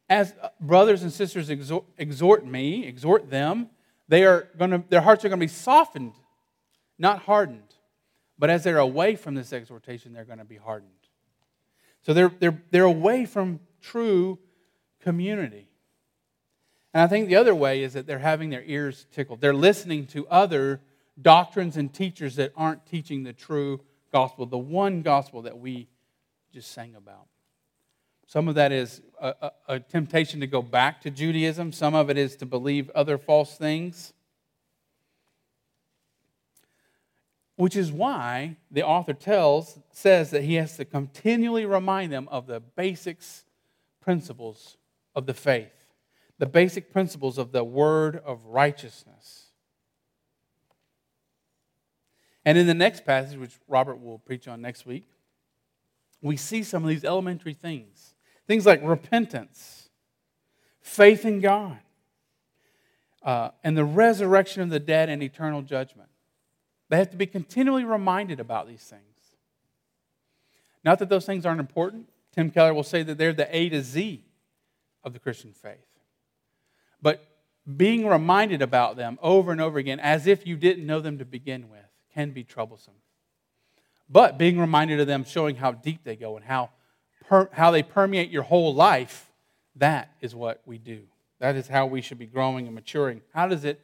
as 0.08 0.34
brothers 0.60 1.02
and 1.02 1.12
sisters 1.12 1.50
exhort, 1.50 2.46
me, 2.46 2.84
exhort 2.86 3.30
them, 3.30 3.70
they 4.08 4.24
are 4.24 4.48
to, 4.58 4.84
their 4.88 5.00
hearts 5.00 5.24
are 5.24 5.28
going 5.28 5.40
to 5.40 5.44
be 5.44 5.48
softened, 5.48 6.12
not 6.98 7.20
hardened. 7.20 7.62
But 8.38 8.50
as 8.50 8.64
they're 8.64 8.78
away 8.78 9.16
from 9.16 9.34
this 9.34 9.52
exhortation, 9.52 10.12
they're 10.12 10.24
going 10.24 10.38
to 10.38 10.44
be 10.44 10.56
hardened. 10.56 10.92
So 12.02 12.12
they're, 12.12 12.32
they're, 12.38 12.62
they're 12.70 12.84
away 12.84 13.24
from 13.24 13.60
true 13.80 14.38
community. 15.00 15.68
And 16.94 17.02
I 17.02 17.08
think 17.08 17.28
the 17.28 17.36
other 17.36 17.54
way 17.54 17.82
is 17.82 17.94
that 17.94 18.06
they're 18.06 18.18
having 18.18 18.50
their 18.50 18.62
ears 18.64 19.06
tickled. 19.12 19.40
They're 19.40 19.54
listening 19.54 20.06
to 20.08 20.26
other 20.28 20.80
doctrines 21.20 21.76
and 21.76 21.92
teachers 21.92 22.36
that 22.36 22.52
aren't 22.56 22.86
teaching 22.86 23.22
the 23.24 23.32
true 23.32 23.80
gospel, 24.12 24.46
the 24.46 24.58
one 24.58 25.02
gospel 25.02 25.42
that 25.42 25.58
we 25.58 25.88
just 26.52 26.70
sang 26.72 26.94
about. 26.94 27.26
Some 28.26 28.48
of 28.48 28.56
that 28.56 28.72
is 28.72 29.02
a, 29.20 29.34
a, 29.40 29.50
a, 29.68 29.80
temptation 29.80 30.40
to 30.40 30.48
go 30.48 30.60
back 30.60 31.00
to 31.02 31.10
Judaism, 31.10 31.72
some 31.72 31.94
of 31.94 32.10
it 32.10 32.18
is 32.18 32.34
to 32.36 32.46
believe 32.46 32.90
other 32.90 33.18
false 33.18 33.56
things. 33.56 34.12
Which 37.54 37.76
is 37.76 37.90
why 37.90 38.56
the 38.70 38.82
author 38.82 39.14
tells, 39.14 39.78
says 39.92 40.30
that 40.30 40.42
he 40.42 40.54
has 40.54 40.76
to 40.76 40.84
continually 40.84 41.64
remind 41.64 42.12
them 42.12 42.28
of 42.30 42.46
the 42.46 42.60
basics, 42.60 43.44
principles 44.00 44.76
of 45.14 45.26
the 45.26 45.32
faith, 45.32 45.72
the 46.38 46.46
basic 46.46 46.92
principles 46.92 47.38
of 47.38 47.52
the 47.52 47.64
word 47.64 48.20
of 48.26 48.44
righteousness. 48.44 49.46
And 52.44 52.58
in 52.58 52.66
the 52.66 52.74
next 52.74 53.06
passage, 53.06 53.38
which 53.38 53.58
Robert 53.66 54.02
will 54.02 54.18
preach 54.18 54.46
on 54.46 54.60
next 54.60 54.84
week, 54.84 55.08
we 56.20 56.36
see 56.36 56.62
some 56.62 56.82
of 56.82 56.90
these 56.90 57.04
elementary 57.04 57.54
things 57.54 58.15
Things 58.46 58.64
like 58.64 58.80
repentance, 58.82 59.88
faith 60.80 61.24
in 61.24 61.40
God, 61.40 61.78
uh, 63.22 63.50
and 63.64 63.76
the 63.76 63.84
resurrection 63.84 64.62
of 64.62 64.70
the 64.70 64.78
dead 64.78 65.08
and 65.08 65.22
eternal 65.22 65.62
judgment. 65.62 66.08
They 66.88 66.98
have 66.98 67.10
to 67.10 67.16
be 67.16 67.26
continually 67.26 67.84
reminded 67.84 68.38
about 68.38 68.68
these 68.68 68.84
things. 68.84 69.02
Not 70.84 71.00
that 71.00 71.08
those 71.08 71.26
things 71.26 71.44
aren't 71.44 71.58
important. 71.58 72.08
Tim 72.32 72.50
Keller 72.50 72.72
will 72.72 72.84
say 72.84 73.02
that 73.02 73.18
they're 73.18 73.32
the 73.32 73.54
A 73.54 73.68
to 73.70 73.82
Z 73.82 74.24
of 75.02 75.12
the 75.12 75.18
Christian 75.18 75.52
faith. 75.52 75.86
But 77.02 77.26
being 77.76 78.06
reminded 78.06 78.62
about 78.62 78.96
them 78.96 79.18
over 79.20 79.50
and 79.50 79.60
over 79.60 79.78
again, 79.78 79.98
as 79.98 80.28
if 80.28 80.46
you 80.46 80.56
didn't 80.56 80.86
know 80.86 81.00
them 81.00 81.18
to 81.18 81.24
begin 81.24 81.68
with, 81.68 81.80
can 82.14 82.30
be 82.30 82.44
troublesome. 82.44 82.94
But 84.08 84.38
being 84.38 84.60
reminded 84.60 85.00
of 85.00 85.08
them, 85.08 85.24
showing 85.24 85.56
how 85.56 85.72
deep 85.72 86.04
they 86.04 86.14
go 86.14 86.36
and 86.36 86.44
how 86.44 86.70
per, 87.26 87.48
how 87.52 87.70
they 87.70 87.82
permeate 87.82 88.30
your 88.30 88.42
whole 88.42 88.74
life, 88.74 89.30
that 89.76 90.10
is 90.20 90.34
what 90.34 90.62
we 90.64 90.78
do. 90.78 91.02
That 91.38 91.56
is 91.56 91.68
how 91.68 91.86
we 91.86 92.00
should 92.00 92.18
be 92.18 92.26
growing 92.26 92.66
and 92.66 92.74
maturing. 92.74 93.20
How 93.34 93.46
does 93.46 93.64
it 93.64 93.80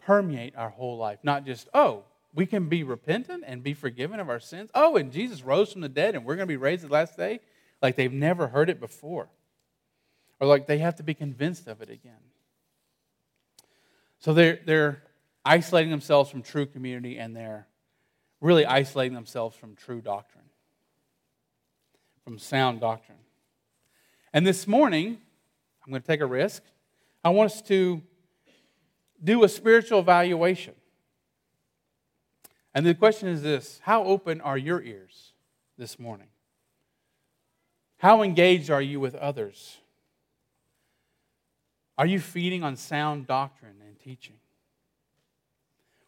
permeate 0.00 0.56
our 0.56 0.70
whole 0.70 0.96
life? 0.96 1.18
Not 1.22 1.44
just, 1.44 1.68
oh, 1.74 2.04
we 2.34 2.46
can 2.46 2.68
be 2.68 2.82
repentant 2.82 3.44
and 3.46 3.62
be 3.62 3.74
forgiven 3.74 4.18
of 4.18 4.28
our 4.28 4.40
sins. 4.40 4.70
Oh, 4.74 4.96
and 4.96 5.12
Jesus 5.12 5.42
rose 5.42 5.72
from 5.72 5.82
the 5.82 5.88
dead 5.88 6.14
and 6.14 6.24
we're 6.24 6.36
going 6.36 6.48
to 6.48 6.52
be 6.52 6.56
raised 6.56 6.84
the 6.84 6.92
last 6.92 7.16
day? 7.16 7.40
Like 7.82 7.96
they've 7.96 8.12
never 8.12 8.48
heard 8.48 8.70
it 8.70 8.80
before. 8.80 9.28
Or 10.40 10.46
like 10.46 10.66
they 10.66 10.78
have 10.78 10.96
to 10.96 11.02
be 11.02 11.14
convinced 11.14 11.68
of 11.68 11.82
it 11.82 11.90
again. 11.90 12.12
So 14.18 14.32
they're, 14.32 14.58
they're 14.64 15.02
isolating 15.44 15.90
themselves 15.90 16.30
from 16.30 16.42
true 16.42 16.66
community 16.66 17.18
and 17.18 17.36
they're 17.36 17.66
really 18.40 18.64
isolating 18.64 19.14
themselves 19.14 19.54
from 19.54 19.76
true 19.76 20.00
doctrine 20.00 20.43
from 22.24 22.38
sound 22.38 22.80
doctrine. 22.80 23.18
And 24.32 24.46
this 24.46 24.66
morning, 24.66 25.18
I'm 25.84 25.92
going 25.92 26.02
to 26.02 26.06
take 26.06 26.20
a 26.20 26.26
risk. 26.26 26.62
I 27.22 27.28
want 27.30 27.52
us 27.52 27.62
to 27.62 28.02
do 29.22 29.44
a 29.44 29.48
spiritual 29.48 30.00
evaluation. 30.00 30.74
And 32.74 32.84
the 32.84 32.94
question 32.94 33.28
is 33.28 33.42
this 33.42 33.80
How 33.84 34.04
open 34.04 34.40
are 34.40 34.58
your 34.58 34.82
ears 34.82 35.32
this 35.78 35.98
morning? 35.98 36.28
How 37.98 38.22
engaged 38.22 38.70
are 38.70 38.82
you 38.82 38.98
with 38.98 39.14
others? 39.14 39.78
Are 41.96 42.06
you 42.06 42.18
feeding 42.18 42.64
on 42.64 42.76
sound 42.76 43.26
doctrine 43.26 43.76
and 43.86 43.98
teaching? 44.00 44.36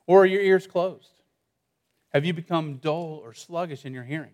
Or 0.07 0.23
are 0.23 0.27
your 0.27 0.43
ears 0.43 0.67
closed? 0.67 1.11
Have 2.13 2.25
you 2.25 2.33
become 2.33 2.77
dull 2.79 3.21
or 3.23 3.35
sluggish 3.35 3.85
in 3.85 3.95
your 3.95 4.03
hearing? 4.03 4.33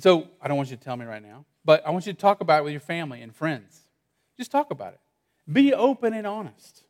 And 0.00 0.02
so 0.02 0.28
I 0.40 0.48
don't 0.48 0.56
want 0.56 0.70
you 0.70 0.78
to 0.78 0.82
tell 0.82 0.96
me 0.96 1.04
right 1.04 1.22
now, 1.22 1.44
but 1.62 1.86
I 1.86 1.90
want 1.90 2.06
you 2.06 2.14
to 2.14 2.18
talk 2.18 2.40
about 2.40 2.60
it 2.60 2.64
with 2.64 2.72
your 2.72 2.80
family 2.80 3.20
and 3.20 3.36
friends. 3.36 3.82
Just 4.38 4.50
talk 4.50 4.70
about 4.70 4.94
it. 4.94 5.00
Be 5.52 5.74
open 5.74 6.14
and 6.14 6.26
honest. 6.26 6.84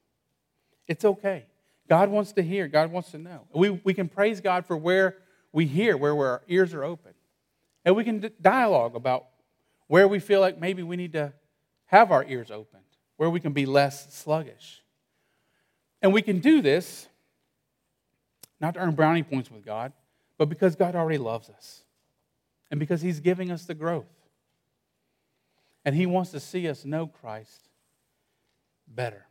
It's 0.86 1.04
okay. 1.04 1.46
God 1.88 2.08
wants 2.08 2.30
to 2.34 2.42
hear, 2.42 2.68
God 2.68 2.92
wants 2.92 3.10
to 3.10 3.18
know. 3.18 3.48
We, 3.52 3.70
we 3.70 3.94
can 3.94 4.08
praise 4.08 4.40
God 4.40 4.64
for 4.64 4.76
where 4.76 5.16
we 5.52 5.66
hear, 5.66 5.96
where, 5.96 6.14
where 6.14 6.28
our 6.28 6.42
ears 6.46 6.72
are 6.72 6.84
open. 6.84 7.10
And 7.84 7.96
we 7.96 8.04
can 8.04 8.30
dialogue 8.40 8.94
about 8.94 9.26
where 9.88 10.06
we 10.06 10.20
feel 10.20 10.38
like 10.38 10.60
maybe 10.60 10.84
we 10.84 10.94
need 10.94 11.14
to 11.14 11.32
have 11.86 12.12
our 12.12 12.24
ears 12.26 12.52
opened, 12.52 12.84
where 13.16 13.28
we 13.28 13.40
can 13.40 13.52
be 13.52 13.66
less 13.66 14.14
sluggish. 14.14 14.84
And 16.00 16.12
we 16.12 16.22
can 16.22 16.38
do 16.38 16.62
this 16.62 17.08
not 18.60 18.74
to 18.74 18.80
earn 18.80 18.94
brownie 18.94 19.24
points 19.24 19.50
with 19.50 19.66
God, 19.66 19.92
but 20.38 20.48
because 20.48 20.76
God 20.76 20.94
already 20.94 21.18
loves 21.18 21.50
us 21.50 21.82
and 22.70 22.78
because 22.78 23.02
He's 23.02 23.20
giving 23.20 23.50
us 23.50 23.64
the 23.64 23.74
growth. 23.74 24.06
And 25.84 25.94
He 25.94 26.06
wants 26.06 26.30
to 26.30 26.40
see 26.40 26.68
us 26.68 26.84
know 26.84 27.06
Christ 27.06 27.68
better. 28.86 29.26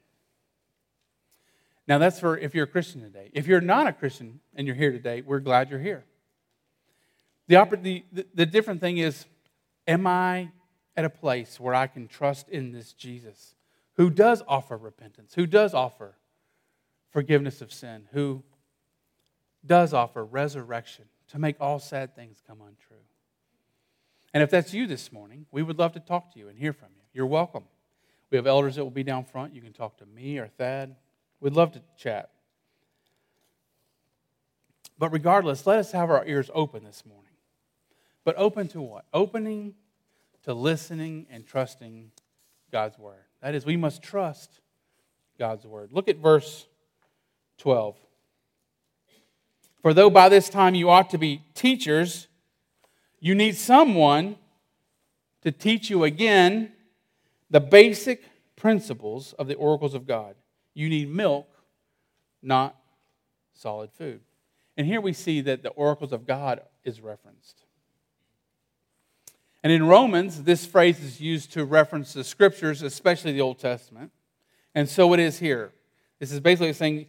Now, 1.88 1.98
that's 1.98 2.19
for 2.19 2.38
if 2.38 2.53
you're 2.53 2.65
a 2.65 2.67
Christian 2.67 3.01
today. 3.01 3.31
If 3.34 3.48
you're 3.48 3.62
not 3.62 3.88
a 3.88 3.93
Christian 3.93 4.39
and 4.55 4.67
you're 4.67 4.75
here 4.75 4.91
today, 4.91 5.22
we're 5.22 5.39
glad 5.39 5.72
you're 5.72 5.79
here. 5.79 6.05
The, 7.48 8.03
the, 8.12 8.25
the 8.36 8.46
different 8.46 8.79
thing 8.79 9.00
is, 9.00 9.25
am 9.88 10.05
I 10.05 10.51
at 10.96 11.03
a 11.03 11.10
place 11.10 11.60
where 11.60 11.74
I 11.74 11.88
can 11.88 12.08
trust 12.08 12.48
in 12.50 12.72
this 12.72 12.93
Jesus 12.93 13.55
who 13.96 14.12
does 14.12 14.43
offer 14.48 14.77
repentance, 14.77 15.34
who 15.34 15.48
does 15.48 15.74
offer 15.74 16.15
forgiveness 17.10 17.60
of 17.62 17.74
sin, 17.74 18.08
who 18.12 18.43
does 19.65 19.93
offer 19.93 20.24
resurrection 20.24 21.05
to 21.29 21.39
make 21.39 21.55
all 21.60 21.79
sad 21.79 22.15
things 22.15 22.41
come 22.46 22.62
untrue? 22.62 22.98
And 24.33 24.43
if 24.43 24.50
that's 24.50 24.74
you 24.74 24.88
this 24.88 25.12
morning, 25.12 25.45
we 25.51 25.63
would 25.63 25.79
love 25.79 25.93
to 25.93 26.00
talk 26.00 26.33
to 26.33 26.39
you 26.39 26.50
and 26.50 26.57
hear 26.57 26.74
from 26.74 26.89
you. 26.95 27.01
You're 27.13 27.25
welcome. 27.25 27.63
We 28.29 28.38
have 28.38 28.45
elders 28.45 28.75
that 28.75 28.83
will 28.83 28.91
be 28.91 29.03
down 29.03 29.25
front. 29.25 29.55
You 29.55 29.62
can 29.62 29.74
talk 29.74 29.98
to 29.98 30.05
me 30.05 30.38
or 30.38 30.48
Thad. 30.48 30.95
We'd 31.39 31.53
love 31.53 31.71
to 31.74 31.81
chat. 31.98 32.29
But 35.00 35.12
regardless, 35.12 35.65
let 35.65 35.79
us 35.79 35.91
have 35.93 36.09
our 36.09 36.25
ears 36.25 36.51
open 36.53 36.83
this 36.83 37.03
morning. 37.05 37.25
But 38.24 38.36
open 38.38 38.67
to 38.69 38.81
what? 38.81 39.05
Opening 39.13 39.74
to 40.43 40.53
listening 40.53 41.25
and 41.29 41.48
trusting 41.48 42.12
God's 42.71 43.00
word. 43.00 43.24
That 43.41 43.55
is, 43.55 43.65
we 43.65 43.77
must 43.77 44.03
trust 44.03 44.59
God's 45.39 45.65
word. 45.65 45.91
Look 45.91 46.09
at 46.09 46.17
verse 46.17 46.67
12. 47.57 47.95
For 49.81 49.93
though 49.93 50.09
by 50.09 50.29
this 50.29 50.50
time 50.50 50.75
you 50.75 50.89
ought 50.89 51.09
to 51.12 51.17
be 51.17 51.41
teachers, 51.55 52.27
you 53.19 53.35
need 53.35 53.55
someone 53.55 54.38
to 55.41 55.51
teach 55.51 55.89
you 55.89 56.03
again 56.03 56.71
the 57.49 57.59
basic 57.59 58.23
principles 58.55 59.33
of 59.33 59.47
the 59.47 59.55
oracles 59.55 59.93
of 59.93 60.05
God. 60.05 60.35
You 60.73 60.89
need 60.89 61.09
milk, 61.09 61.47
not 62.41 62.75
solid 63.53 63.91
food. 63.91 64.21
And 64.77 64.88
here 64.88 65.01
we 65.01 65.13
see 65.13 65.41
that 65.41 65.63
the 65.63 65.69
oracles 65.69 66.13
of 66.13 66.25
God 66.25 66.61
is 66.83 67.01
referenced. 67.01 67.65
And 69.61 69.73
in 69.73 69.85
Romans, 69.85 70.43
this 70.43 70.65
phrase 70.65 71.01
is 71.01 71.19
used 71.19 71.51
to 71.53 71.65
reference 71.65 72.13
the 72.13 72.23
scriptures, 72.23 72.81
especially 72.81 73.33
the 73.33 73.41
Old 73.41 73.59
Testament. 73.59 74.11
And 74.73 74.88
so 74.88 75.13
it 75.13 75.19
is 75.19 75.39
here. 75.39 75.73
This 76.19 76.31
is 76.31 76.39
basically 76.39 76.73
saying 76.73 77.07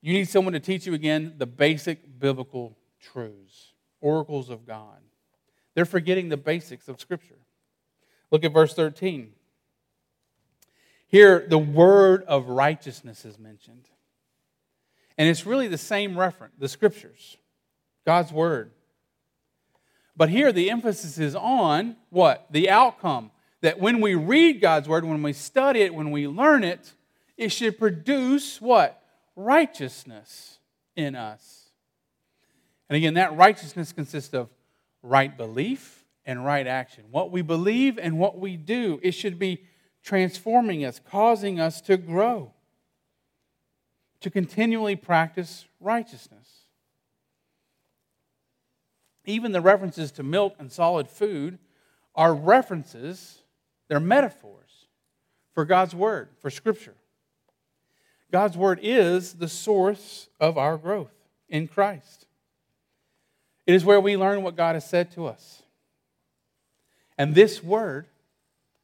you 0.00 0.12
need 0.12 0.28
someone 0.28 0.52
to 0.52 0.60
teach 0.60 0.86
you 0.86 0.94
again 0.94 1.34
the 1.38 1.46
basic 1.46 2.18
biblical 2.18 2.76
truths, 3.00 3.72
oracles 4.00 4.50
of 4.50 4.66
God. 4.66 4.98
They're 5.76 5.84
forgetting 5.84 6.30
the 6.30 6.38
basics 6.38 6.88
of 6.88 6.98
Scripture. 6.98 7.36
Look 8.30 8.44
at 8.44 8.52
verse 8.52 8.72
13. 8.72 9.32
Here, 11.06 11.46
the 11.46 11.58
word 11.58 12.24
of 12.24 12.48
righteousness 12.48 13.26
is 13.26 13.38
mentioned. 13.38 13.84
And 15.18 15.28
it's 15.28 15.44
really 15.44 15.68
the 15.68 15.76
same 15.76 16.18
reference, 16.18 16.54
the 16.58 16.70
Scriptures, 16.70 17.36
God's 18.06 18.32
word. 18.32 18.70
But 20.16 20.30
here, 20.30 20.50
the 20.50 20.70
emphasis 20.70 21.18
is 21.18 21.36
on 21.36 21.96
what? 22.08 22.46
The 22.50 22.70
outcome. 22.70 23.30
That 23.60 23.78
when 23.78 24.00
we 24.00 24.14
read 24.14 24.62
God's 24.62 24.88
word, 24.88 25.04
when 25.04 25.22
we 25.22 25.34
study 25.34 25.80
it, 25.80 25.94
when 25.94 26.10
we 26.10 26.26
learn 26.26 26.64
it, 26.64 26.94
it 27.36 27.50
should 27.50 27.78
produce 27.78 28.62
what? 28.62 29.02
Righteousness 29.36 30.58
in 30.96 31.14
us. 31.14 31.68
And 32.88 32.96
again, 32.96 33.14
that 33.14 33.36
righteousness 33.36 33.92
consists 33.92 34.32
of 34.32 34.48
right 35.06 35.36
belief 35.36 36.04
and 36.24 36.44
right 36.44 36.66
action. 36.66 37.04
What 37.10 37.30
we 37.30 37.42
believe 37.42 37.98
and 37.98 38.18
what 38.18 38.38
we 38.38 38.56
do, 38.56 38.98
it 39.02 39.12
should 39.12 39.38
be 39.38 39.62
transforming 40.02 40.84
us, 40.84 41.00
causing 41.08 41.60
us 41.60 41.80
to 41.82 41.96
grow, 41.96 42.52
to 44.20 44.30
continually 44.30 44.96
practice 44.96 45.64
righteousness. 45.80 46.48
Even 49.24 49.52
the 49.52 49.60
references 49.60 50.12
to 50.12 50.22
milk 50.22 50.54
and 50.58 50.70
solid 50.70 51.08
food 51.08 51.58
are 52.14 52.34
references, 52.34 53.42
they're 53.88 54.00
metaphors 54.00 54.86
for 55.52 55.64
God's 55.64 55.94
Word, 55.94 56.28
for 56.38 56.50
Scripture. 56.50 56.94
God's 58.30 58.56
Word 58.56 58.78
is 58.82 59.34
the 59.34 59.48
source 59.48 60.28
of 60.38 60.58
our 60.58 60.76
growth 60.76 61.12
in 61.48 61.66
Christ. 61.68 62.25
It 63.66 63.74
is 63.74 63.84
where 63.84 64.00
we 64.00 64.16
learn 64.16 64.42
what 64.42 64.56
God 64.56 64.74
has 64.74 64.88
said 64.88 65.10
to 65.12 65.26
us. 65.26 65.62
And 67.18 67.34
this 67.34 67.62
Word, 67.62 68.06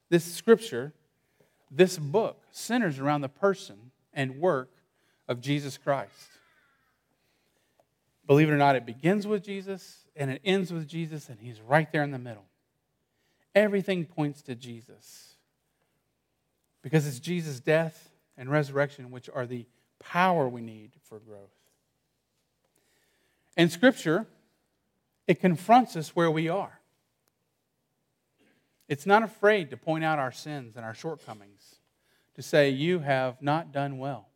this 0.09 0.25
Scripture, 0.25 0.93
this 1.71 1.99
book 1.99 2.43
centers 2.51 2.99
around 2.99 3.21
the 3.21 3.29
person 3.29 3.93
and 4.13 4.41
work 4.41 4.71
of 5.29 5.41
Jesus 5.41 5.79
Christ. 5.79 6.29
Believe 8.27 8.49
it 8.49 8.53
or 8.53 8.59
not, 8.59 8.77
it 8.77 8.87
begins 8.87 9.27
with 9.27 9.45
Jesus 9.45 10.05
and 10.17 10.31
it 10.31 10.43
ends 10.45 10.73
with 10.73 10.87
Jesus, 10.87 11.29
and 11.29 11.39
He's 11.41 11.61
right 11.61 11.91
there 11.91 12.03
in 12.03 12.11
the 12.11 12.19
middle. 12.19 12.45
Everything 13.55 14.05
points 14.05 14.43
to 14.43 14.55
Jesus 14.55 15.35
because 16.83 17.07
it's 17.07 17.19
Jesus' 17.19 17.61
death 17.61 18.11
and 18.37 18.51
resurrection, 18.51 19.11
which 19.11 19.31
are 19.33 19.47
the 19.47 19.67
power 19.99 20.49
we 20.49 20.61
need 20.61 20.91
for 21.03 21.19
growth. 21.19 21.55
In 23.57 23.69
Scripture, 23.69 24.27
it 25.27 25.41
confronts 25.41 25.97
us 25.97 26.15
where 26.17 26.31
we 26.31 26.49
are. 26.49 26.81
It's 28.89 29.07
not 29.07 29.23
afraid 29.23 29.71
to 29.71 29.77
point 29.77 30.05
out 30.05 30.19
our 30.19 30.33
sins 30.33 30.77
and 30.77 30.85
our 30.85 30.95
shortcomings, 30.95 31.77
to 32.35 32.43
say, 32.43 32.71
You 32.71 32.99
have 32.99 33.41
not 33.41 33.73
done 33.73 33.99
well. 33.99 34.29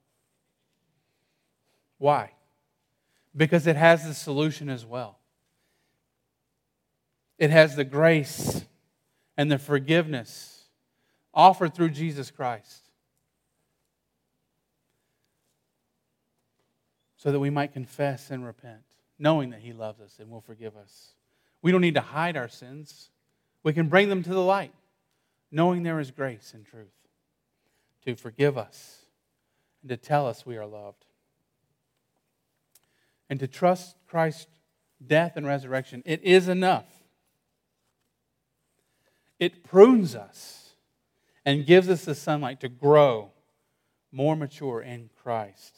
Why? 1.98 2.32
Because 3.36 3.66
it 3.66 3.76
has 3.76 4.06
the 4.06 4.14
solution 4.14 4.68
as 4.68 4.86
well. 4.86 5.18
It 7.38 7.50
has 7.50 7.76
the 7.76 7.84
grace 7.84 8.64
and 9.36 9.50
the 9.50 9.58
forgiveness 9.58 10.64
offered 11.34 11.74
through 11.74 11.90
Jesus 11.90 12.30
Christ. 12.30 12.86
so 17.26 17.32
that 17.32 17.40
we 17.40 17.50
might 17.50 17.72
confess 17.72 18.30
and 18.30 18.46
repent, 18.46 18.84
knowing 19.18 19.50
that 19.50 19.60
He 19.60 19.72
loves 19.72 20.00
us 20.00 20.16
and 20.18 20.30
will 20.30 20.40
forgive 20.40 20.76
us. 20.76 21.12
We 21.62 21.72
don't 21.72 21.80
need 21.80 21.94
to 21.94 22.00
hide 22.00 22.36
our 22.36 22.48
sins, 22.48 23.10
we 23.62 23.72
can 23.72 23.88
bring 23.88 24.08
them 24.08 24.22
to 24.22 24.30
the 24.30 24.42
light, 24.42 24.72
knowing 25.50 25.82
there 25.82 25.98
is 25.98 26.10
grace 26.10 26.52
and 26.54 26.64
truth 26.64 26.88
to 28.04 28.14
forgive 28.14 28.56
us 28.56 29.06
and 29.82 29.88
to 29.88 29.96
tell 29.96 30.26
us 30.26 30.46
we 30.46 30.56
are 30.56 30.66
loved. 30.66 31.04
And 33.28 33.40
to 33.40 33.48
trust 33.48 33.96
Christ's 34.06 34.46
death 35.04 35.32
and 35.36 35.46
resurrection, 35.46 36.02
it 36.06 36.22
is 36.22 36.48
enough. 36.48 36.86
It 39.40 39.64
prunes 39.64 40.14
us 40.14 40.70
and 41.44 41.66
gives 41.66 41.88
us 41.88 42.04
the 42.04 42.14
sunlight 42.14 42.60
to 42.60 42.68
grow 42.68 43.32
more 44.12 44.36
mature 44.36 44.80
in 44.80 45.10
Christ. 45.22 45.76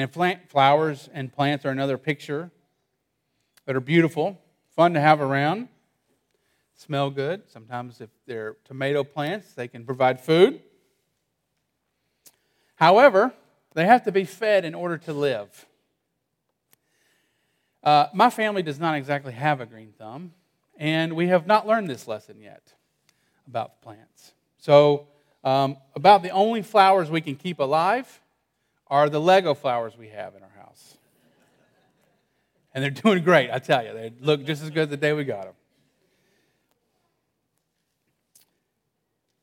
And 0.00 0.10
flowers 0.48 1.10
and 1.12 1.30
plants 1.30 1.66
are 1.66 1.70
another 1.70 1.98
picture 1.98 2.50
that 3.66 3.76
are 3.76 3.80
beautiful, 3.80 4.40
fun 4.74 4.94
to 4.94 5.00
have 5.00 5.20
around, 5.20 5.68
smell 6.74 7.10
good. 7.10 7.42
Sometimes, 7.50 8.00
if 8.00 8.08
they're 8.26 8.56
tomato 8.64 9.04
plants, 9.04 9.52
they 9.52 9.68
can 9.68 9.84
provide 9.84 10.18
food. 10.18 10.62
However, 12.76 13.34
they 13.74 13.84
have 13.84 14.04
to 14.04 14.12
be 14.12 14.24
fed 14.24 14.64
in 14.64 14.74
order 14.74 14.96
to 14.96 15.12
live. 15.12 15.66
Uh, 17.84 18.06
my 18.14 18.30
family 18.30 18.62
does 18.62 18.80
not 18.80 18.94
exactly 18.94 19.34
have 19.34 19.60
a 19.60 19.66
green 19.66 19.92
thumb, 19.98 20.32
and 20.78 21.12
we 21.12 21.28
have 21.28 21.46
not 21.46 21.66
learned 21.66 21.90
this 21.90 22.08
lesson 22.08 22.40
yet 22.40 22.72
about 23.46 23.82
plants. 23.82 24.32
So, 24.56 25.08
um, 25.44 25.76
about 25.94 26.22
the 26.22 26.30
only 26.30 26.62
flowers 26.62 27.10
we 27.10 27.20
can 27.20 27.36
keep 27.36 27.58
alive 27.58 28.20
are 28.90 29.08
the 29.08 29.20
Lego 29.20 29.54
flowers 29.54 29.96
we 29.96 30.08
have 30.08 30.34
in 30.34 30.42
our 30.42 30.52
house. 30.58 30.96
And 32.74 32.82
they're 32.84 32.90
doing 32.90 33.22
great, 33.22 33.50
I 33.50 33.58
tell 33.58 33.84
you. 33.84 33.92
They 33.92 34.12
look 34.20 34.44
just 34.44 34.62
as 34.62 34.70
good 34.70 34.90
the 34.90 34.96
day 34.96 35.12
we 35.12 35.24
got 35.24 35.44
them. 35.44 35.54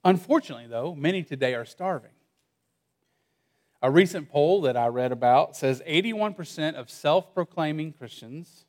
Unfortunately, 0.04 0.68
though, 0.68 0.96
many 0.96 1.24
today 1.24 1.54
are 1.54 1.66
starving. 1.66 2.12
A 3.82 3.92
recent 3.92 4.30
poll 4.30 4.62
that 4.62 4.78
I 4.78 4.88
read 4.88 5.12
about 5.12 5.56
says 5.56 5.82
81% 5.88 6.76
of 6.76 6.90
self 6.90 7.34
proclaiming 7.34 7.94
Christians 7.94 8.66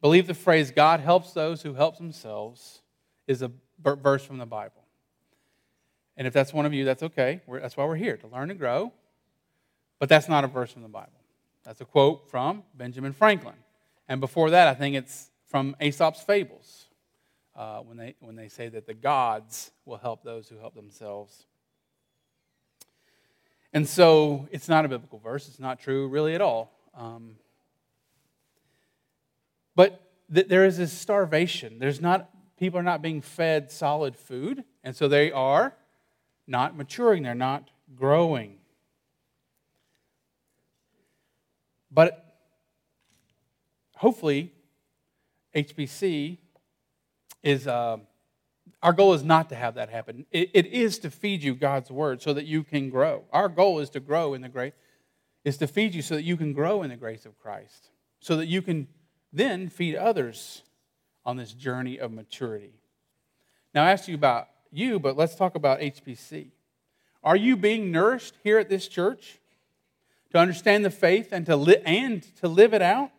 believe 0.00 0.26
the 0.26 0.34
phrase, 0.34 0.70
God 0.70 1.00
helps 1.00 1.32
those 1.32 1.62
who 1.62 1.74
help 1.74 1.98
themselves, 1.98 2.82
is 3.26 3.42
a 3.42 3.50
verse 3.82 4.24
from 4.24 4.38
the 4.38 4.46
Bible. 4.46 4.84
And 6.16 6.26
if 6.26 6.32
that's 6.32 6.52
one 6.52 6.64
of 6.64 6.72
you, 6.72 6.84
that's 6.84 7.02
okay. 7.02 7.40
We're, 7.46 7.60
that's 7.60 7.76
why 7.76 7.84
we're 7.84 7.96
here, 7.96 8.16
to 8.18 8.28
learn 8.28 8.50
and 8.50 8.58
grow. 8.58 8.92
But 9.98 10.08
that's 10.08 10.28
not 10.28 10.44
a 10.44 10.46
verse 10.46 10.72
from 10.72 10.82
the 10.82 10.88
Bible. 10.88 11.12
That's 11.64 11.80
a 11.80 11.84
quote 11.84 12.30
from 12.30 12.62
Benjamin 12.74 13.12
Franklin. 13.12 13.54
And 14.08 14.20
before 14.20 14.50
that, 14.50 14.68
I 14.68 14.74
think 14.74 14.94
it's 14.94 15.30
from 15.48 15.74
Aesop's 15.80 16.22
Fables 16.22 16.86
uh, 17.56 17.80
when, 17.80 17.96
they, 17.96 18.14
when 18.20 18.36
they 18.36 18.48
say 18.48 18.68
that 18.68 18.86
the 18.86 18.94
gods 18.94 19.70
will 19.84 19.96
help 19.96 20.22
those 20.22 20.48
who 20.48 20.58
help 20.58 20.74
themselves. 20.74 21.46
And 23.72 23.88
so 23.88 24.48
it's 24.50 24.68
not 24.68 24.84
a 24.84 24.88
biblical 24.88 25.18
verse. 25.18 25.48
It's 25.48 25.58
not 25.58 25.80
true 25.80 26.08
really 26.08 26.34
at 26.34 26.40
all. 26.40 26.72
Um, 26.94 27.36
but 29.74 30.00
th- 30.32 30.48
there 30.48 30.64
is 30.64 30.78
this 30.78 30.92
starvation. 30.92 31.78
There's 31.78 32.00
not, 32.00 32.30
people 32.58 32.78
are 32.78 32.84
not 32.84 33.02
being 33.02 33.20
fed 33.20 33.70
solid 33.70 34.16
food, 34.16 34.64
and 34.84 34.94
so 34.94 35.08
they 35.08 35.32
are 35.32 35.74
not 36.46 36.76
maturing. 36.76 37.22
They're 37.22 37.34
not 37.34 37.70
growing. 37.94 38.58
But 41.90 42.36
hopefully, 43.96 44.52
HPC 45.54 46.38
is, 47.42 47.66
uh, 47.66 47.98
our 48.82 48.92
goal 48.92 49.14
is 49.14 49.22
not 49.22 49.48
to 49.48 49.54
have 49.54 49.74
that 49.76 49.88
happen. 49.88 50.26
It, 50.30 50.50
it 50.52 50.66
is 50.66 50.98
to 51.00 51.10
feed 51.10 51.42
you 51.42 51.54
God's 51.54 51.90
word 51.90 52.20
so 52.20 52.34
that 52.34 52.44
you 52.44 52.62
can 52.62 52.90
grow. 52.90 53.24
Our 53.32 53.48
goal 53.48 53.78
is 53.78 53.90
to 53.90 54.00
grow 54.00 54.34
in 54.34 54.42
the 54.42 54.48
grace, 54.48 54.74
is 55.44 55.56
to 55.58 55.66
feed 55.66 55.94
you 55.94 56.02
so 56.02 56.16
that 56.16 56.24
you 56.24 56.36
can 56.36 56.52
grow 56.52 56.82
in 56.82 56.90
the 56.90 56.96
grace 56.96 57.24
of 57.24 57.38
Christ, 57.38 57.90
so 58.20 58.36
that 58.36 58.46
you 58.46 58.62
can 58.62 58.88
then 59.32 59.68
feed 59.68 59.96
others 59.96 60.62
on 61.24 61.36
this 61.36 61.52
journey 61.52 61.98
of 61.98 62.12
maturity. 62.12 62.74
Now, 63.74 63.84
I 63.84 63.92
asked 63.92 64.08
you 64.08 64.14
about 64.14 64.48
you, 64.70 64.98
but 64.98 65.16
let's 65.16 65.34
talk 65.34 65.54
about 65.54 65.80
HPC. 65.80 66.48
Are 67.22 67.36
you 67.36 67.56
being 67.56 67.90
nourished 67.90 68.34
here 68.42 68.58
at 68.58 68.68
this 68.68 68.88
church? 68.88 69.38
To 70.36 70.40
understand 70.40 70.84
the 70.84 70.90
faith 70.90 71.32
and 71.32 71.46
to, 71.46 71.56
li- 71.56 71.82
and 71.84 72.22
to 72.36 72.48
live 72.48 72.74
it 72.74 72.82
out? 72.82 73.10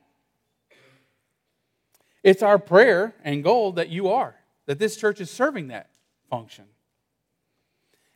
It's 2.23 2.43
our 2.43 2.60
prayer 2.60 3.15
and 3.23 3.43
goal 3.43 3.71
that 3.73 3.89
you 3.89 4.10
are, 4.10 4.36
that 4.67 4.77
this 4.77 4.95
church 4.95 5.19
is 5.19 5.32
serving 5.32 5.69
that 5.69 5.89
function. 6.30 6.65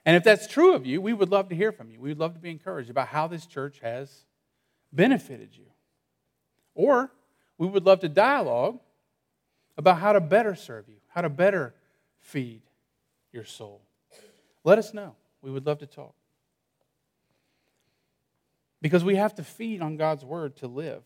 And 0.05 0.15
if 0.15 0.23
that's 0.23 0.47
true 0.47 0.73
of 0.75 0.85
you, 0.85 1.01
we 1.01 1.13
would 1.13 1.29
love 1.29 1.49
to 1.49 1.55
hear 1.55 1.71
from 1.71 1.89
you. 1.89 1.99
We 1.99 2.09
would 2.09 2.19
love 2.19 2.33
to 2.33 2.39
be 2.39 2.51
encouraged 2.51 2.89
about 2.89 3.07
how 3.07 3.27
this 3.27 3.45
church 3.45 3.79
has 3.81 4.25
benefited 4.91 5.49
you. 5.53 5.65
Or 6.75 7.11
we 7.57 7.67
would 7.67 7.85
love 7.85 8.01
to 8.01 8.09
dialogue 8.09 8.79
about 9.77 9.99
how 9.99 10.13
to 10.13 10.21
better 10.21 10.53
serve 10.53 10.89
you, 10.89 10.97
how 11.07 11.21
to 11.21 11.29
better 11.29 11.73
feed 12.19 12.61
your 13.31 13.45
soul. 13.45 13.81
Let 14.63 14.77
us 14.77 14.93
know. 14.93 15.15
We 15.41 15.49
would 15.49 15.65
love 15.65 15.79
to 15.79 15.87
talk. 15.87 16.13
Because 18.81 19.03
we 19.03 19.15
have 19.15 19.35
to 19.35 19.43
feed 19.43 19.81
on 19.81 19.97
God's 19.97 20.25
word 20.25 20.57
to 20.57 20.67
live. 20.67 21.03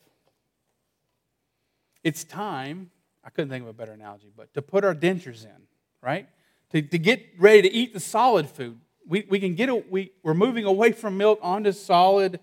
It's 2.04 2.24
time, 2.24 2.92
I 3.24 3.30
couldn't 3.30 3.50
think 3.50 3.64
of 3.64 3.70
a 3.70 3.74
better 3.74 3.92
analogy, 3.92 4.32
but 4.36 4.54
to 4.54 4.62
put 4.62 4.86
our 4.86 4.96
dentures 4.96 5.44
in, 5.44 5.68
right? 6.02 6.30
To, 6.72 6.82
to 6.82 6.98
get 6.98 7.26
ready 7.38 7.64
to 7.64 7.72
eat 7.72 7.94
the 7.94 8.00
solid 8.00 8.48
food. 8.48 8.80
We, 9.08 9.26
we 9.30 9.40
can 9.40 9.56
get, 9.56 9.70
a, 9.70 9.76
we, 9.76 10.12
we're 10.24 10.34
moving 10.34 10.66
away 10.66 10.92
from 10.92 11.18
milk 11.18 11.40
onto 11.42 11.72
solid 11.72 12.40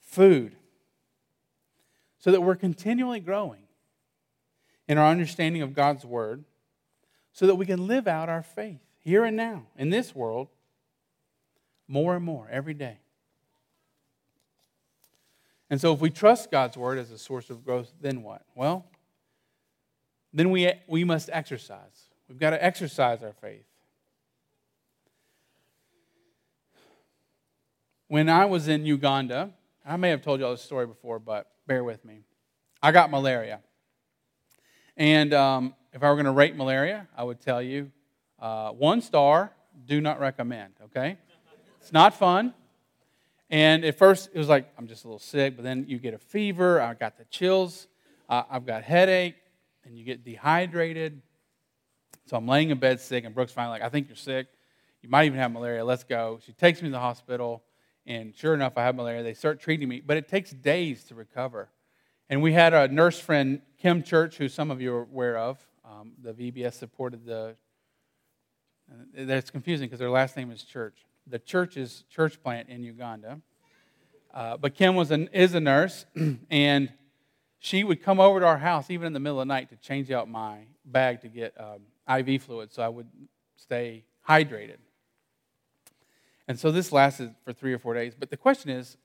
food 0.00 0.56
so 2.18 2.30
that 2.32 2.40
we're 2.40 2.56
continually 2.56 3.20
growing 3.20 3.62
in 4.88 4.98
our 4.98 5.10
understanding 5.10 5.62
of 5.62 5.74
God's 5.74 6.04
word 6.04 6.44
so 7.32 7.46
that 7.46 7.54
we 7.56 7.66
can 7.66 7.86
live 7.86 8.08
out 8.08 8.28
our 8.28 8.42
faith 8.42 8.80
here 8.98 9.24
and 9.24 9.36
now 9.36 9.66
in 9.76 9.90
this 9.90 10.14
world 10.14 10.48
more 11.86 12.16
and 12.16 12.24
more 12.24 12.48
every 12.50 12.74
day. 12.74 12.98
And 15.68 15.80
so, 15.80 15.92
if 15.92 16.00
we 16.00 16.10
trust 16.10 16.50
God's 16.50 16.76
word 16.76 16.98
as 16.98 17.10
a 17.10 17.18
source 17.18 17.50
of 17.50 17.64
growth, 17.64 17.92
then 18.00 18.22
what? 18.22 18.42
Well, 18.54 18.86
then 20.32 20.50
we, 20.50 20.72
we 20.86 21.02
must 21.02 21.30
exercise. 21.32 22.08
We've 22.28 22.38
got 22.38 22.50
to 22.50 22.62
exercise 22.62 23.22
our 23.22 23.32
faith. 23.32 23.64
When 28.08 28.28
I 28.28 28.44
was 28.44 28.68
in 28.68 28.86
Uganda, 28.86 29.50
I 29.84 29.96
may 29.96 30.10
have 30.10 30.22
told 30.22 30.40
you 30.40 30.46
all 30.46 30.52
this 30.52 30.62
story 30.62 30.86
before, 30.86 31.18
but 31.18 31.50
bear 31.66 31.82
with 31.82 32.04
me. 32.04 32.20
I 32.82 32.92
got 32.92 33.10
malaria. 33.10 33.60
And 34.96 35.34
um, 35.34 35.74
if 35.92 36.02
I 36.02 36.08
were 36.08 36.14
going 36.14 36.26
to 36.26 36.32
rate 36.32 36.54
malaria, 36.54 37.08
I 37.16 37.24
would 37.24 37.40
tell 37.40 37.60
you 37.60 37.90
uh, 38.38 38.70
one 38.70 39.00
star, 39.00 39.52
do 39.86 40.00
not 40.00 40.20
recommend, 40.20 40.74
okay? 40.84 41.18
It's 41.80 41.92
not 41.92 42.14
fun. 42.14 42.54
And 43.48 43.84
at 43.84 43.96
first, 43.96 44.30
it 44.32 44.38
was 44.38 44.48
like, 44.48 44.72
I'm 44.76 44.88
just 44.88 45.04
a 45.04 45.08
little 45.08 45.20
sick, 45.20 45.56
but 45.56 45.62
then 45.62 45.84
you 45.88 45.98
get 45.98 46.14
a 46.14 46.18
fever. 46.18 46.80
I 46.80 46.94
got 46.94 47.16
the 47.16 47.24
chills. 47.26 47.86
Uh, 48.28 48.42
I've 48.50 48.66
got 48.66 48.82
headache, 48.82 49.36
and 49.84 49.96
you 49.96 50.04
get 50.04 50.24
dehydrated. 50.24 51.22
So 52.26 52.36
I'm 52.36 52.48
laying 52.48 52.70
in 52.70 52.78
bed 52.78 53.00
sick, 53.00 53.24
and 53.24 53.34
Brooke's 53.34 53.52
finally 53.52 53.78
like, 53.78 53.82
I 53.82 53.88
think 53.88 54.08
you're 54.08 54.16
sick. 54.16 54.48
You 55.00 55.08
might 55.08 55.26
even 55.26 55.38
have 55.38 55.52
malaria. 55.52 55.84
Let's 55.84 56.02
go. 56.02 56.40
She 56.44 56.52
takes 56.52 56.82
me 56.82 56.88
to 56.88 56.92
the 56.92 56.98
hospital, 56.98 57.62
and 58.04 58.34
sure 58.34 58.52
enough, 58.52 58.72
I 58.76 58.82
have 58.82 58.96
malaria. 58.96 59.22
They 59.22 59.34
start 59.34 59.60
treating 59.60 59.88
me, 59.88 60.02
but 60.04 60.16
it 60.16 60.26
takes 60.26 60.50
days 60.50 61.04
to 61.04 61.14
recover. 61.14 61.68
And 62.28 62.42
we 62.42 62.52
had 62.52 62.74
a 62.74 62.88
nurse 62.88 63.20
friend, 63.20 63.60
Kim 63.78 64.02
Church, 64.02 64.36
who 64.36 64.48
some 64.48 64.72
of 64.72 64.80
you 64.80 64.92
are 64.92 65.02
aware 65.02 65.38
of. 65.38 65.64
Um, 65.84 66.12
the 66.20 66.32
VBS 66.32 66.74
supported 66.74 67.24
the. 67.24 67.54
That's 69.14 69.50
confusing 69.50 69.86
because 69.86 70.00
their 70.00 70.10
last 70.10 70.36
name 70.36 70.50
is 70.50 70.62
Church. 70.62 70.96
The 71.26 71.38
church's 71.38 72.04
church 72.10 72.42
plant 72.42 72.68
in 72.68 72.82
Uganda. 72.82 73.40
Uh, 74.32 74.56
but 74.56 74.74
Kim 74.74 74.94
was 74.94 75.10
an, 75.10 75.28
is 75.32 75.54
a 75.54 75.60
nurse, 75.60 76.04
and 76.50 76.92
she 77.58 77.84
would 77.84 78.02
come 78.02 78.20
over 78.20 78.40
to 78.40 78.46
our 78.46 78.58
house 78.58 78.90
even 78.90 79.06
in 79.06 79.12
the 79.12 79.20
middle 79.20 79.40
of 79.40 79.48
the 79.48 79.52
night 79.52 79.70
to 79.70 79.76
change 79.76 80.10
out 80.10 80.28
my 80.28 80.58
bag 80.84 81.22
to 81.22 81.28
get 81.28 81.54
um, 81.58 81.80
IV 82.18 82.42
fluid 82.42 82.72
so 82.72 82.82
I 82.82 82.88
would 82.88 83.08
stay 83.56 84.04
hydrated. 84.28 84.76
And 86.48 86.58
so 86.58 86.70
this 86.70 86.92
lasted 86.92 87.34
for 87.44 87.52
three 87.52 87.72
or 87.72 87.78
four 87.78 87.94
days. 87.94 88.14
But 88.16 88.30
the 88.30 88.36
question 88.36 88.70
is 88.70 88.96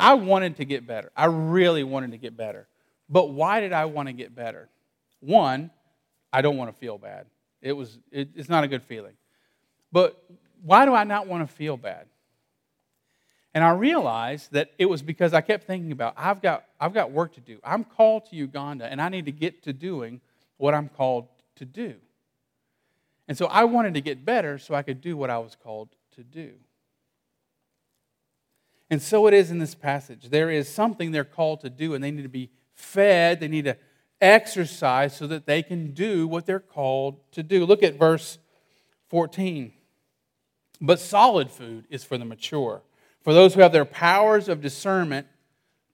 I 0.00 0.14
wanted 0.14 0.56
to 0.56 0.64
get 0.64 0.86
better. 0.86 1.10
I 1.16 1.26
really 1.26 1.84
wanted 1.84 2.12
to 2.12 2.18
get 2.18 2.36
better. 2.36 2.68
But 3.08 3.30
why 3.30 3.60
did 3.60 3.72
I 3.72 3.84
want 3.84 4.08
to 4.08 4.12
get 4.12 4.34
better? 4.34 4.68
One, 5.20 5.70
I 6.32 6.42
don't 6.42 6.56
want 6.56 6.72
to 6.72 6.78
feel 6.78 6.98
bad. 6.98 7.26
It 7.60 7.72
was, 7.72 7.98
it, 8.10 8.30
it's 8.34 8.48
not 8.48 8.64
a 8.64 8.68
good 8.68 8.82
feeling. 8.82 9.14
But 9.92 10.22
why 10.62 10.84
do 10.84 10.94
I 10.94 11.04
not 11.04 11.26
want 11.26 11.48
to 11.48 11.54
feel 11.54 11.76
bad? 11.76 12.06
And 13.54 13.64
I 13.64 13.70
realized 13.70 14.52
that 14.52 14.72
it 14.78 14.84
was 14.84 15.02
because 15.02 15.32
I 15.32 15.40
kept 15.40 15.66
thinking 15.66 15.90
about 15.90 16.14
I've 16.16 16.42
got, 16.42 16.64
I've 16.78 16.92
got 16.92 17.10
work 17.10 17.34
to 17.34 17.40
do. 17.40 17.58
I'm 17.64 17.84
called 17.84 18.26
to 18.26 18.36
Uganda, 18.36 18.84
and 18.86 19.00
I 19.00 19.08
need 19.08 19.24
to 19.26 19.32
get 19.32 19.62
to 19.62 19.72
doing 19.72 20.20
what 20.58 20.74
I'm 20.74 20.88
called 20.88 21.28
to 21.56 21.64
do. 21.64 21.94
And 23.28 23.36
so 23.36 23.46
I 23.46 23.64
wanted 23.64 23.94
to 23.94 24.00
get 24.00 24.24
better 24.24 24.58
so 24.58 24.74
I 24.74 24.82
could 24.82 25.00
do 25.00 25.16
what 25.16 25.30
I 25.30 25.38
was 25.38 25.56
called 25.56 25.88
to 26.16 26.22
do. 26.22 26.52
And 28.90 29.02
so 29.02 29.26
it 29.26 29.34
is 29.34 29.50
in 29.50 29.58
this 29.58 29.74
passage. 29.74 30.28
There 30.28 30.50
is 30.50 30.68
something 30.68 31.10
they're 31.10 31.24
called 31.24 31.60
to 31.62 31.70
do, 31.70 31.94
and 31.94 32.04
they 32.04 32.10
need 32.10 32.22
to 32.22 32.28
be 32.28 32.50
fed, 32.74 33.40
they 33.40 33.48
need 33.48 33.64
to 33.64 33.76
exercise 34.20 35.16
so 35.16 35.26
that 35.26 35.46
they 35.46 35.62
can 35.62 35.92
do 35.92 36.28
what 36.28 36.46
they're 36.46 36.60
called 36.60 37.18
to 37.32 37.42
do. 37.42 37.64
Look 37.64 37.82
at 37.82 37.98
verse 37.98 38.38
14. 39.08 39.72
But 40.80 41.00
solid 41.00 41.50
food 41.50 41.86
is 41.90 42.04
for 42.04 42.18
the 42.18 42.24
mature, 42.24 42.82
for 43.22 43.32
those 43.32 43.54
who 43.54 43.60
have 43.60 43.72
their 43.72 43.84
powers 43.84 44.48
of 44.48 44.60
discernment 44.60 45.26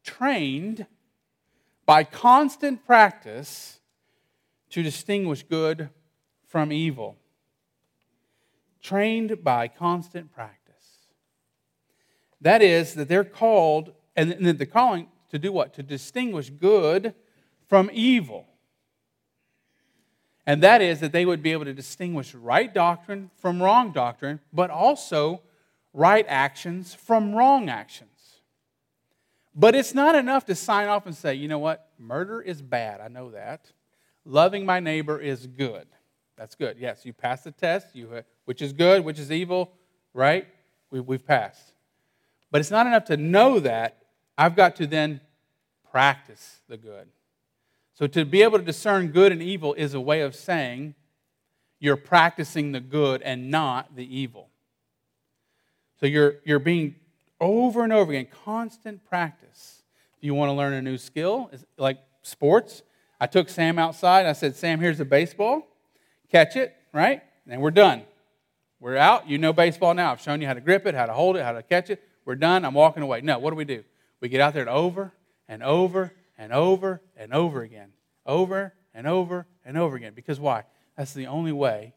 trained 0.04 0.86
by 1.86 2.04
constant 2.04 2.84
practice 2.84 3.80
to 4.70 4.82
distinguish 4.82 5.42
good 5.42 5.90
from 6.46 6.72
evil. 6.72 7.16
Trained 8.82 9.44
by 9.44 9.68
constant 9.68 10.32
practice. 10.32 10.58
That 12.40 12.62
is, 12.62 12.94
that 12.94 13.08
they're 13.08 13.24
called, 13.24 13.92
and 14.16 14.32
the 14.32 14.66
calling 14.66 15.08
to 15.30 15.38
do 15.38 15.52
what? 15.52 15.74
To 15.74 15.82
distinguish 15.82 16.50
good 16.50 17.14
from 17.68 17.90
evil. 17.92 18.46
And 20.46 20.62
that 20.62 20.82
is 20.82 21.00
that 21.00 21.12
they 21.12 21.24
would 21.24 21.42
be 21.42 21.52
able 21.52 21.64
to 21.66 21.72
distinguish 21.72 22.34
right 22.34 22.72
doctrine 22.72 23.30
from 23.36 23.62
wrong 23.62 23.92
doctrine, 23.92 24.40
but 24.52 24.70
also 24.70 25.42
right 25.92 26.26
actions 26.28 26.94
from 26.94 27.34
wrong 27.34 27.68
actions. 27.68 28.08
But 29.54 29.74
it's 29.74 29.94
not 29.94 30.14
enough 30.14 30.46
to 30.46 30.54
sign 30.54 30.88
off 30.88 31.06
and 31.06 31.14
say, 31.14 31.34
you 31.34 31.46
know 31.46 31.58
what, 31.58 31.90
murder 31.98 32.40
is 32.40 32.62
bad. 32.62 33.00
I 33.00 33.08
know 33.08 33.30
that. 33.30 33.70
Loving 34.24 34.64
my 34.64 34.80
neighbor 34.80 35.20
is 35.20 35.46
good. 35.46 35.86
That's 36.36 36.54
good. 36.54 36.78
Yes, 36.78 37.04
you 37.04 37.12
passed 37.12 37.44
the 37.44 37.50
test, 37.50 37.94
you, 37.94 38.22
which 38.46 38.62
is 38.62 38.72
good, 38.72 39.04
which 39.04 39.18
is 39.18 39.30
evil, 39.30 39.72
right? 40.14 40.46
We, 40.90 41.00
we've 41.00 41.24
passed. 41.24 41.72
But 42.50 42.60
it's 42.60 42.70
not 42.70 42.86
enough 42.86 43.04
to 43.06 43.16
know 43.16 43.60
that. 43.60 43.98
I've 44.36 44.56
got 44.56 44.76
to 44.76 44.86
then 44.86 45.20
practice 45.90 46.60
the 46.68 46.78
good. 46.78 47.08
So 47.94 48.06
to 48.06 48.24
be 48.24 48.42
able 48.42 48.58
to 48.58 48.64
discern 48.64 49.08
good 49.08 49.32
and 49.32 49.42
evil 49.42 49.74
is 49.74 49.94
a 49.94 50.00
way 50.00 50.22
of 50.22 50.34
saying 50.34 50.94
you're 51.78 51.96
practicing 51.96 52.72
the 52.72 52.80
good 52.80 53.22
and 53.22 53.50
not 53.50 53.96
the 53.96 54.18
evil. 54.18 54.48
So 56.00 56.06
you're, 56.06 56.36
you're 56.44 56.58
being 56.58 56.94
over 57.40 57.84
and 57.84 57.92
over 57.92 58.12
again, 58.12 58.28
constant 58.44 59.04
practice. 59.04 59.82
If 60.16 60.24
you 60.24 60.34
want 60.34 60.48
to 60.48 60.52
learn 60.52 60.72
a 60.72 60.82
new 60.82 60.96
skill, 60.96 61.50
like 61.76 61.98
sports, 62.22 62.82
I 63.20 63.26
took 63.26 63.48
Sam 63.48 63.78
outside. 63.78 64.26
I 64.26 64.32
said, 64.32 64.56
Sam, 64.56 64.80
here's 64.80 65.00
a 65.00 65.04
baseball. 65.04 65.66
Catch 66.30 66.56
it, 66.56 66.74
right? 66.92 67.22
And 67.48 67.60
we're 67.60 67.70
done. 67.70 68.02
We're 68.80 68.96
out. 68.96 69.28
You 69.28 69.38
know 69.38 69.52
baseball 69.52 69.94
now. 69.94 70.12
I've 70.12 70.20
shown 70.20 70.40
you 70.40 70.46
how 70.46 70.54
to 70.54 70.60
grip 70.60 70.86
it, 70.86 70.94
how 70.94 71.06
to 71.06 71.12
hold 71.12 71.36
it, 71.36 71.44
how 71.44 71.52
to 71.52 71.62
catch 71.62 71.90
it. 71.90 72.02
We're 72.24 72.36
done. 72.36 72.64
I'm 72.64 72.74
walking 72.74 73.02
away. 73.02 73.20
No, 73.20 73.38
what 73.38 73.50
do 73.50 73.56
we 73.56 73.64
do? 73.64 73.84
We 74.20 74.28
get 74.28 74.40
out 74.40 74.54
there 74.54 74.62
and 74.62 74.70
over 74.70 75.12
and 75.48 75.62
over 75.62 76.12
and 76.42 76.52
over 76.52 77.00
and 77.16 77.32
over 77.32 77.62
again. 77.62 77.92
Over 78.26 78.74
and 78.92 79.06
over 79.06 79.46
and 79.64 79.78
over 79.78 79.94
again. 79.94 80.12
Because 80.12 80.40
why? 80.40 80.64
That's 80.96 81.14
the 81.14 81.28
only 81.28 81.52
way 81.52 81.94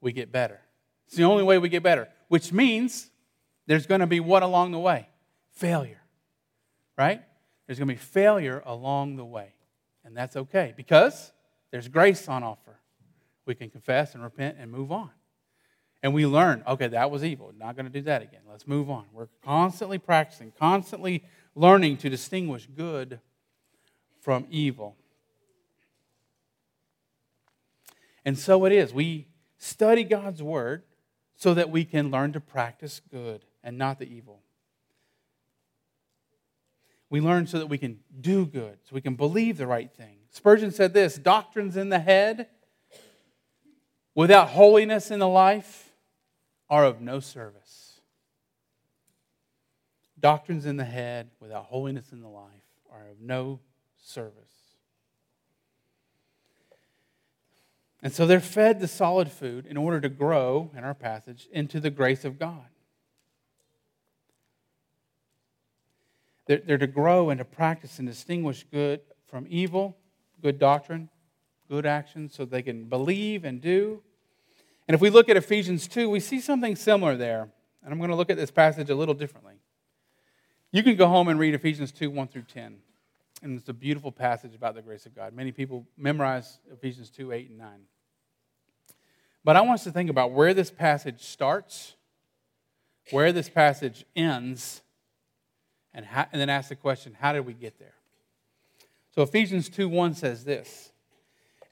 we 0.00 0.12
get 0.12 0.32
better. 0.32 0.58
It's 1.06 1.16
the 1.16 1.24
only 1.24 1.44
way 1.44 1.58
we 1.58 1.68
get 1.68 1.82
better, 1.82 2.08
which 2.28 2.50
means 2.50 3.10
there's 3.66 3.86
going 3.86 4.00
to 4.00 4.06
be 4.06 4.20
what 4.20 4.42
along 4.42 4.72
the 4.72 4.78
way? 4.78 5.06
Failure. 5.52 6.00
Right? 6.96 7.22
There's 7.66 7.78
going 7.78 7.88
to 7.88 7.94
be 7.94 8.00
failure 8.00 8.62
along 8.64 9.16
the 9.16 9.24
way. 9.24 9.52
And 10.02 10.16
that's 10.16 10.34
okay 10.34 10.72
because 10.74 11.30
there's 11.70 11.88
grace 11.88 12.28
on 12.28 12.42
offer. 12.42 12.78
We 13.44 13.54
can 13.54 13.68
confess 13.68 14.14
and 14.14 14.22
repent 14.22 14.56
and 14.58 14.70
move 14.70 14.90
on. 14.90 15.10
And 16.02 16.14
we 16.14 16.26
learn, 16.26 16.64
okay, 16.66 16.88
that 16.88 17.10
was 17.10 17.22
evil. 17.22 17.52
Not 17.56 17.76
going 17.76 17.86
to 17.86 17.92
do 17.92 18.02
that 18.02 18.22
again. 18.22 18.40
Let's 18.50 18.66
move 18.66 18.90
on. 18.90 19.04
We're 19.12 19.28
constantly 19.44 19.98
practicing, 19.98 20.52
constantly 20.58 21.24
learning 21.54 21.98
to 21.98 22.08
distinguish 22.08 22.66
good 22.66 23.20
from 24.22 24.46
evil. 24.50 24.96
And 28.24 28.38
so 28.38 28.64
it 28.64 28.72
is. 28.72 28.94
We 28.94 29.26
study 29.58 30.04
God's 30.04 30.42
word 30.42 30.84
so 31.34 31.54
that 31.54 31.70
we 31.70 31.84
can 31.84 32.10
learn 32.10 32.32
to 32.32 32.40
practice 32.40 33.00
good 33.10 33.44
and 33.64 33.76
not 33.76 33.98
the 33.98 34.06
evil. 34.06 34.40
We 37.10 37.20
learn 37.20 37.46
so 37.46 37.58
that 37.58 37.66
we 37.66 37.78
can 37.78 37.98
do 38.20 38.46
good, 38.46 38.78
so 38.84 38.94
we 38.94 39.00
can 39.00 39.16
believe 39.16 39.58
the 39.58 39.66
right 39.66 39.92
thing. 39.92 40.18
Spurgeon 40.30 40.70
said 40.70 40.94
this 40.94 41.16
doctrines 41.16 41.76
in 41.76 41.90
the 41.90 41.98
head 41.98 42.46
without 44.14 44.48
holiness 44.50 45.10
in 45.10 45.18
the 45.18 45.28
life 45.28 45.90
are 46.70 46.86
of 46.86 47.00
no 47.00 47.20
service. 47.20 48.00
Doctrines 50.18 50.64
in 50.64 50.76
the 50.76 50.84
head 50.84 51.30
without 51.40 51.64
holiness 51.64 52.12
in 52.12 52.22
the 52.22 52.28
life 52.28 52.62
are 52.90 53.08
of 53.10 53.20
no 53.20 53.58
service. 54.02 54.52
And 58.02 58.12
so 58.12 58.26
they're 58.26 58.40
fed 58.40 58.80
the 58.80 58.88
solid 58.88 59.30
food 59.30 59.64
in 59.64 59.76
order 59.76 60.00
to 60.00 60.08
grow, 60.08 60.70
in 60.76 60.82
our 60.82 60.94
passage, 60.94 61.48
into 61.52 61.78
the 61.78 61.90
grace 61.90 62.24
of 62.24 62.38
God. 62.38 62.66
They're, 66.46 66.58
they're 66.58 66.78
to 66.78 66.88
grow 66.88 67.30
and 67.30 67.38
to 67.38 67.44
practice 67.44 68.00
and 68.00 68.08
distinguish 68.08 68.66
good 68.72 69.00
from 69.26 69.46
evil, 69.48 69.96
good 70.42 70.58
doctrine, 70.58 71.08
good 71.70 71.86
actions, 71.86 72.34
so 72.34 72.44
they 72.44 72.62
can 72.62 72.84
believe 72.84 73.44
and 73.44 73.60
do. 73.60 74.02
And 74.88 74.96
if 74.96 75.00
we 75.00 75.08
look 75.08 75.28
at 75.28 75.36
Ephesians 75.36 75.86
2, 75.86 76.10
we 76.10 76.18
see 76.18 76.40
something 76.40 76.74
similar 76.74 77.16
there. 77.16 77.48
And 77.84 77.92
I'm 77.92 77.98
going 77.98 78.10
to 78.10 78.16
look 78.16 78.30
at 78.30 78.36
this 78.36 78.50
passage 78.50 78.90
a 78.90 78.94
little 78.96 79.14
differently. 79.14 79.54
You 80.72 80.82
can 80.82 80.96
go 80.96 81.06
home 81.06 81.28
and 81.28 81.38
read 81.38 81.54
Ephesians 81.54 81.92
2 81.92 82.10
1 82.10 82.28
through 82.28 82.42
10. 82.42 82.78
And 83.42 83.58
it's 83.58 83.68
a 83.68 83.74
beautiful 83.74 84.12
passage 84.12 84.54
about 84.54 84.76
the 84.76 84.82
grace 84.82 85.04
of 85.04 85.16
God. 85.16 85.34
Many 85.34 85.50
people 85.50 85.86
memorize 85.96 86.60
Ephesians 86.72 87.10
2 87.10 87.32
8 87.32 87.50
and 87.50 87.58
9. 87.58 87.68
But 89.44 89.56
I 89.56 89.60
want 89.62 89.74
us 89.74 89.84
to 89.84 89.90
think 89.90 90.08
about 90.08 90.32
where 90.32 90.54
this 90.54 90.70
passage 90.70 91.22
starts, 91.22 91.96
where 93.10 93.32
this 93.32 93.48
passage 93.48 94.04
ends, 94.14 94.82
and, 95.92 96.06
how, 96.06 96.26
and 96.32 96.40
then 96.40 96.48
ask 96.48 96.68
the 96.68 96.76
question 96.76 97.16
how 97.18 97.32
did 97.32 97.44
we 97.44 97.52
get 97.52 97.78
there? 97.78 97.94
So 99.14 99.22
Ephesians 99.22 99.68
2 99.68 99.88
1 99.88 100.14
says 100.14 100.44
this 100.44 100.92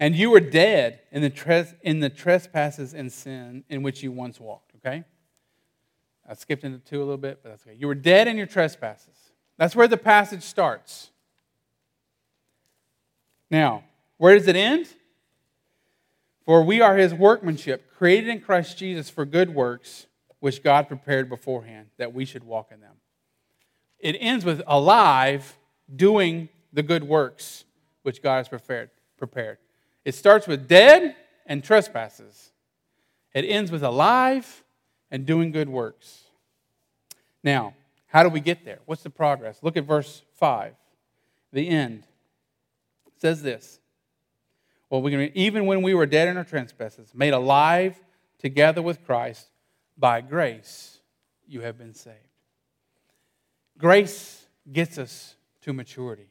And 0.00 0.16
you 0.16 0.30
were 0.30 0.40
dead 0.40 1.00
in 1.12 1.22
the, 1.22 1.30
tres- 1.30 1.74
in 1.82 2.00
the 2.00 2.10
trespasses 2.10 2.94
and 2.94 3.12
sin 3.12 3.64
in 3.68 3.82
which 3.82 4.02
you 4.02 4.10
once 4.10 4.40
walked, 4.40 4.72
okay? 4.76 5.04
I 6.28 6.34
skipped 6.34 6.64
into 6.64 6.78
2 6.78 6.98
a 6.98 6.98
little 6.98 7.16
bit, 7.16 7.40
but 7.42 7.50
that's 7.50 7.66
okay. 7.66 7.76
You 7.78 7.86
were 7.86 7.94
dead 7.94 8.28
in 8.28 8.36
your 8.36 8.46
trespasses. 8.46 9.16
That's 9.56 9.76
where 9.76 9.88
the 9.88 9.96
passage 9.96 10.42
starts. 10.42 11.10
Now, 13.50 13.84
where 14.16 14.34
does 14.34 14.46
it 14.46 14.56
end? 14.56 14.86
For 16.44 16.62
we 16.62 16.80
are 16.80 16.96
his 16.96 17.12
workmanship, 17.12 17.94
created 17.96 18.28
in 18.28 18.40
Christ 18.40 18.78
Jesus 18.78 19.10
for 19.10 19.24
good 19.24 19.54
works, 19.54 20.06
which 20.40 20.62
God 20.62 20.88
prepared 20.88 21.28
beforehand 21.28 21.88
that 21.98 22.14
we 22.14 22.24
should 22.24 22.44
walk 22.44 22.70
in 22.72 22.80
them. 22.80 22.94
It 23.98 24.16
ends 24.18 24.44
with 24.44 24.62
alive, 24.66 25.58
doing 25.94 26.48
the 26.72 26.82
good 26.82 27.04
works 27.04 27.64
which 28.02 28.22
God 28.22 28.38
has 28.38 28.48
prepared. 28.48 28.90
prepared. 29.18 29.58
It 30.04 30.14
starts 30.14 30.46
with 30.46 30.66
dead 30.66 31.14
and 31.46 31.62
trespasses. 31.62 32.52
It 33.34 33.44
ends 33.44 33.70
with 33.70 33.82
alive 33.82 34.64
and 35.10 35.26
doing 35.26 35.52
good 35.52 35.68
works. 35.68 36.24
Now, 37.42 37.74
how 38.06 38.22
do 38.22 38.28
we 38.28 38.40
get 38.40 38.64
there? 38.64 38.78
What's 38.86 39.02
the 39.02 39.10
progress? 39.10 39.58
Look 39.62 39.76
at 39.76 39.84
verse 39.84 40.22
5, 40.34 40.74
the 41.52 41.68
end. 41.68 42.04
Says 43.20 43.42
this. 43.42 43.78
Well, 44.88 45.02
we 45.02 45.10
can 45.10 45.30
even 45.36 45.66
when 45.66 45.82
we 45.82 45.94
were 45.94 46.06
dead 46.06 46.28
in 46.28 46.36
our 46.36 46.44
trespasses, 46.44 47.12
made 47.14 47.32
alive 47.32 48.00
together 48.38 48.82
with 48.82 49.04
Christ, 49.04 49.48
by 49.96 50.20
grace 50.20 50.98
you 51.46 51.60
have 51.60 51.76
been 51.76 51.94
saved. 51.94 52.16
Grace 53.78 54.46
gets 54.72 54.98
us 54.98 55.36
to 55.62 55.72
maturity. 55.72 56.28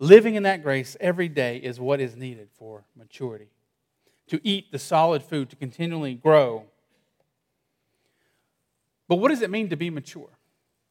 Living 0.00 0.34
in 0.34 0.42
that 0.42 0.62
grace 0.62 0.96
every 1.00 1.28
day 1.28 1.58
is 1.58 1.80
what 1.80 2.00
is 2.00 2.16
needed 2.16 2.48
for 2.58 2.84
maturity. 2.96 3.48
To 4.28 4.40
eat 4.44 4.70
the 4.70 4.78
solid 4.78 5.22
food, 5.22 5.50
to 5.50 5.56
continually 5.56 6.14
grow. 6.14 6.64
But 9.08 9.16
what 9.16 9.28
does 9.28 9.42
it 9.42 9.50
mean 9.50 9.70
to 9.70 9.76
be 9.76 9.90
mature? 9.90 10.28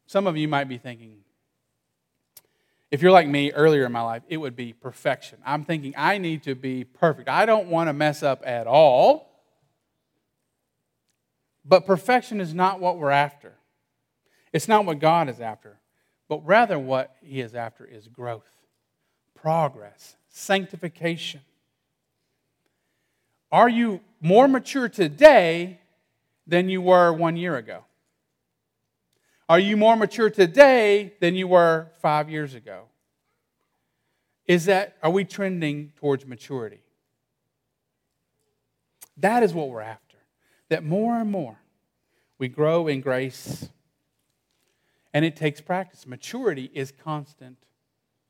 Some 0.06 0.26
of 0.26 0.36
you 0.36 0.48
might 0.48 0.68
be 0.68 0.78
thinking, 0.78 1.18
if 2.90 3.02
you're 3.02 3.12
like 3.12 3.28
me 3.28 3.52
earlier 3.52 3.84
in 3.84 3.92
my 3.92 4.00
life, 4.00 4.22
it 4.28 4.38
would 4.38 4.56
be 4.56 4.72
perfection. 4.72 5.38
I'm 5.44 5.64
thinking 5.64 5.94
I 5.96 6.18
need 6.18 6.44
to 6.44 6.54
be 6.54 6.84
perfect. 6.84 7.28
I 7.28 7.44
don't 7.44 7.68
want 7.68 7.88
to 7.88 7.92
mess 7.92 8.22
up 8.22 8.42
at 8.46 8.66
all. 8.66 9.28
But 11.64 11.86
perfection 11.86 12.40
is 12.40 12.54
not 12.54 12.80
what 12.80 12.96
we're 12.96 13.10
after. 13.10 13.52
It's 14.54 14.68
not 14.68 14.86
what 14.86 15.00
God 15.00 15.28
is 15.28 15.38
after. 15.38 15.78
But 16.28 16.46
rather, 16.46 16.78
what 16.78 17.14
He 17.22 17.40
is 17.40 17.54
after 17.54 17.84
is 17.84 18.08
growth, 18.08 18.48
progress, 19.34 20.16
sanctification. 20.30 21.42
Are 23.52 23.68
you 23.68 24.00
more 24.20 24.48
mature 24.48 24.88
today 24.88 25.80
than 26.46 26.70
you 26.70 26.80
were 26.80 27.12
one 27.12 27.36
year 27.36 27.56
ago? 27.56 27.84
Are 29.48 29.58
you 29.58 29.76
more 29.76 29.96
mature 29.96 30.28
today 30.28 31.14
than 31.20 31.34
you 31.34 31.48
were 31.48 31.88
five 32.02 32.28
years 32.28 32.54
ago? 32.54 32.84
Is 34.46 34.66
that, 34.66 34.96
are 35.02 35.10
we 35.10 35.24
trending 35.24 35.92
towards 35.96 36.26
maturity? 36.26 36.80
That 39.16 39.42
is 39.42 39.54
what 39.54 39.68
we're 39.68 39.80
after. 39.80 40.16
That 40.68 40.84
more 40.84 41.18
and 41.18 41.30
more 41.30 41.58
we 42.38 42.48
grow 42.48 42.86
in 42.86 43.00
grace, 43.00 43.68
and 45.12 45.24
it 45.24 45.34
takes 45.34 45.60
practice. 45.60 46.06
Maturity 46.06 46.70
is 46.72 46.92
constant 46.92 47.56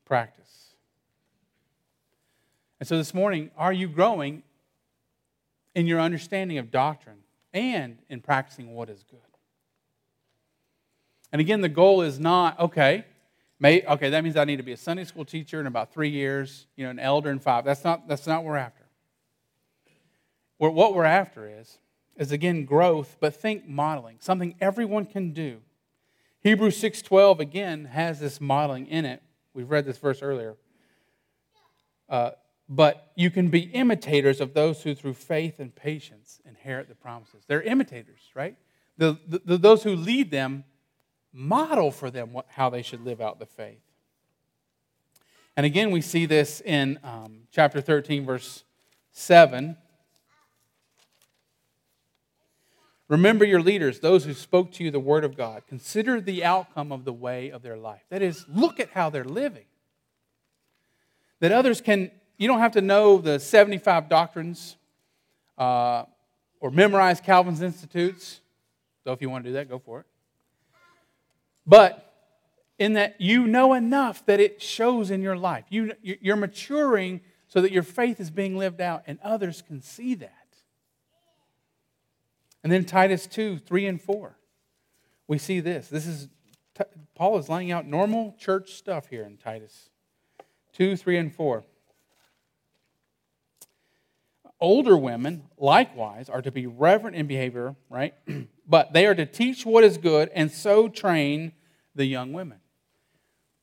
practice. 0.05 0.73
And 2.79 2.87
so 2.87 2.97
this 2.97 3.13
morning, 3.13 3.51
are 3.57 3.73
you 3.73 3.87
growing 3.87 4.41
in 5.75 5.85
your 5.85 5.99
understanding 5.99 6.57
of 6.57 6.71
doctrine 6.71 7.19
and 7.53 7.99
in 8.09 8.21
practicing 8.21 8.73
what 8.73 8.89
is 8.89 9.03
good? 9.03 9.19
And 11.31 11.39
again, 11.39 11.61
the 11.61 11.69
goal 11.69 12.01
is 12.01 12.19
not, 12.19 12.59
okay, 12.59 13.05
may, 13.59 13.83
okay, 13.83 14.09
that 14.09 14.23
means 14.23 14.35
I 14.35 14.45
need 14.45 14.57
to 14.57 14.63
be 14.63 14.71
a 14.71 14.77
Sunday 14.77 15.03
school 15.03 15.25
teacher 15.25 15.59
in 15.59 15.67
about 15.67 15.93
three 15.93 16.09
years, 16.09 16.67
you 16.75 16.85
know, 16.85 16.89
an 16.89 16.99
elder 16.99 17.29
in 17.29 17.39
five. 17.39 17.65
That's 17.65 17.83
not, 17.83 18.07
that's 18.07 18.25
not 18.25 18.43
what 18.43 18.51
we're 18.51 18.57
after. 18.57 18.85
What 20.57 20.93
we're 20.93 21.05
after 21.05 21.47
is, 21.47 21.77
is 22.17 22.33
again 22.33 22.65
growth, 22.65 23.15
but 23.21 23.33
think 23.33 23.65
modeling, 23.67 24.17
something 24.19 24.55
everyone 24.59 25.05
can 25.05 25.31
do. 25.31 25.61
Hebrews 26.41 26.81
6.12, 26.81 27.39
again, 27.39 27.85
has 27.85 28.19
this 28.19 28.41
modeling 28.41 28.87
in 28.87 29.05
it. 29.05 29.21
We've 29.53 29.69
read 29.69 29.85
this 29.85 29.97
verse 29.97 30.21
earlier. 30.21 30.55
Uh, 32.09 32.31
but 32.67 33.11
you 33.15 33.31
can 33.31 33.49
be 33.49 33.61
imitators 33.61 34.39
of 34.41 34.53
those 34.53 34.83
who, 34.83 34.93
through 34.93 35.15
faith 35.15 35.59
and 35.59 35.73
patience, 35.73 36.39
inherit 36.45 36.87
the 36.87 36.95
promises. 36.95 37.43
They're 37.47 37.61
imitators, 37.61 38.19
right? 38.35 38.55
The, 38.97 39.17
the, 39.27 39.57
those 39.57 39.83
who 39.83 39.95
lead 39.95 40.29
them 40.29 40.65
model 41.33 41.91
for 41.91 42.09
them 42.09 42.33
what, 42.33 42.45
how 42.49 42.69
they 42.69 42.81
should 42.81 43.03
live 43.05 43.21
out 43.21 43.39
the 43.39 43.45
faith. 43.45 43.81
And 45.55 45.65
again, 45.65 45.91
we 45.91 46.01
see 46.01 46.25
this 46.25 46.61
in 46.61 46.99
um, 47.03 47.41
chapter 47.51 47.81
13, 47.81 48.25
verse 48.25 48.63
7. 49.11 49.75
Remember 53.09 53.43
your 53.43 53.61
leaders, 53.61 53.99
those 53.99 54.23
who 54.23 54.33
spoke 54.33 54.71
to 54.73 54.83
you 54.83 54.91
the 54.91 54.99
word 54.99 55.23
of 55.23 55.35
God. 55.35 55.63
Consider 55.67 56.21
the 56.21 56.45
outcome 56.45 56.91
of 56.91 57.05
the 57.05 57.11
way 57.11 57.49
of 57.49 57.63
their 57.63 57.75
life. 57.75 58.03
That 58.09 58.21
is, 58.21 58.45
look 58.47 58.79
at 58.79 58.91
how 58.91 59.09
they're 59.09 59.23
living. 59.23 59.65
That 61.39 61.51
others 61.51 61.81
can, 61.81 62.11
you 62.37 62.47
don't 62.47 62.59
have 62.59 62.73
to 62.73 62.81
know 62.81 63.17
the 63.17 63.39
75 63.39 64.09
doctrines 64.09 64.77
uh, 65.57 66.03
or 66.59 66.69
memorize 66.69 67.19
Calvin's 67.19 67.61
Institutes. 67.61 68.41
So 69.03 69.11
if 69.11 69.21
you 69.21 69.29
want 69.29 69.43
to 69.43 69.49
do 69.49 69.53
that, 69.55 69.69
go 69.69 69.79
for 69.79 70.01
it. 70.01 70.05
But 71.65 72.09
in 72.79 72.93
that 72.93 73.19
you 73.19 73.45
know 73.45 73.73
enough 73.73 74.25
that 74.25 74.39
it 74.39 74.61
shows 74.61 75.11
in 75.11 75.21
your 75.21 75.37
life. 75.37 75.65
You, 75.69 75.93
you're 76.01 76.37
maturing 76.37 77.21
so 77.47 77.61
that 77.61 77.71
your 77.71 77.83
faith 77.83 78.19
is 78.19 78.31
being 78.31 78.57
lived 78.57 78.79
out 78.79 79.03
and 79.05 79.19
others 79.21 79.61
can 79.61 79.81
see 79.81 80.15
that. 80.15 80.33
And 82.63 82.71
then 82.71 82.85
Titus 82.85 83.27
2 83.27 83.59
3 83.59 83.85
and 83.85 84.01
4. 84.01 84.37
We 85.27 85.37
see 85.37 85.59
this. 85.59 85.89
This 85.89 86.07
is, 86.07 86.27
Paul 87.15 87.37
is 87.37 87.49
laying 87.49 87.71
out 87.71 87.85
normal 87.85 88.35
church 88.39 88.73
stuff 88.73 89.07
here 89.07 89.23
in 89.23 89.37
Titus 89.37 89.89
2 90.73 90.95
3 90.95 91.17
and 91.17 91.35
4. 91.35 91.63
Older 94.61 94.97
women, 94.97 95.43
likewise, 95.57 96.29
are 96.29 96.41
to 96.41 96.51
be 96.51 96.67
reverent 96.67 97.15
in 97.15 97.27
behavior, 97.27 97.75
right? 97.89 98.13
but 98.67 98.91
they 98.93 99.05
are 99.05 99.15
to 99.15 99.25
teach 99.25 99.65
what 99.65 99.83
is 99.83 99.97
good 99.97 100.29
and 100.35 100.51
so 100.51 100.89
train 100.89 101.53
the 101.95 102.05
young 102.05 102.33
women. 102.33 102.59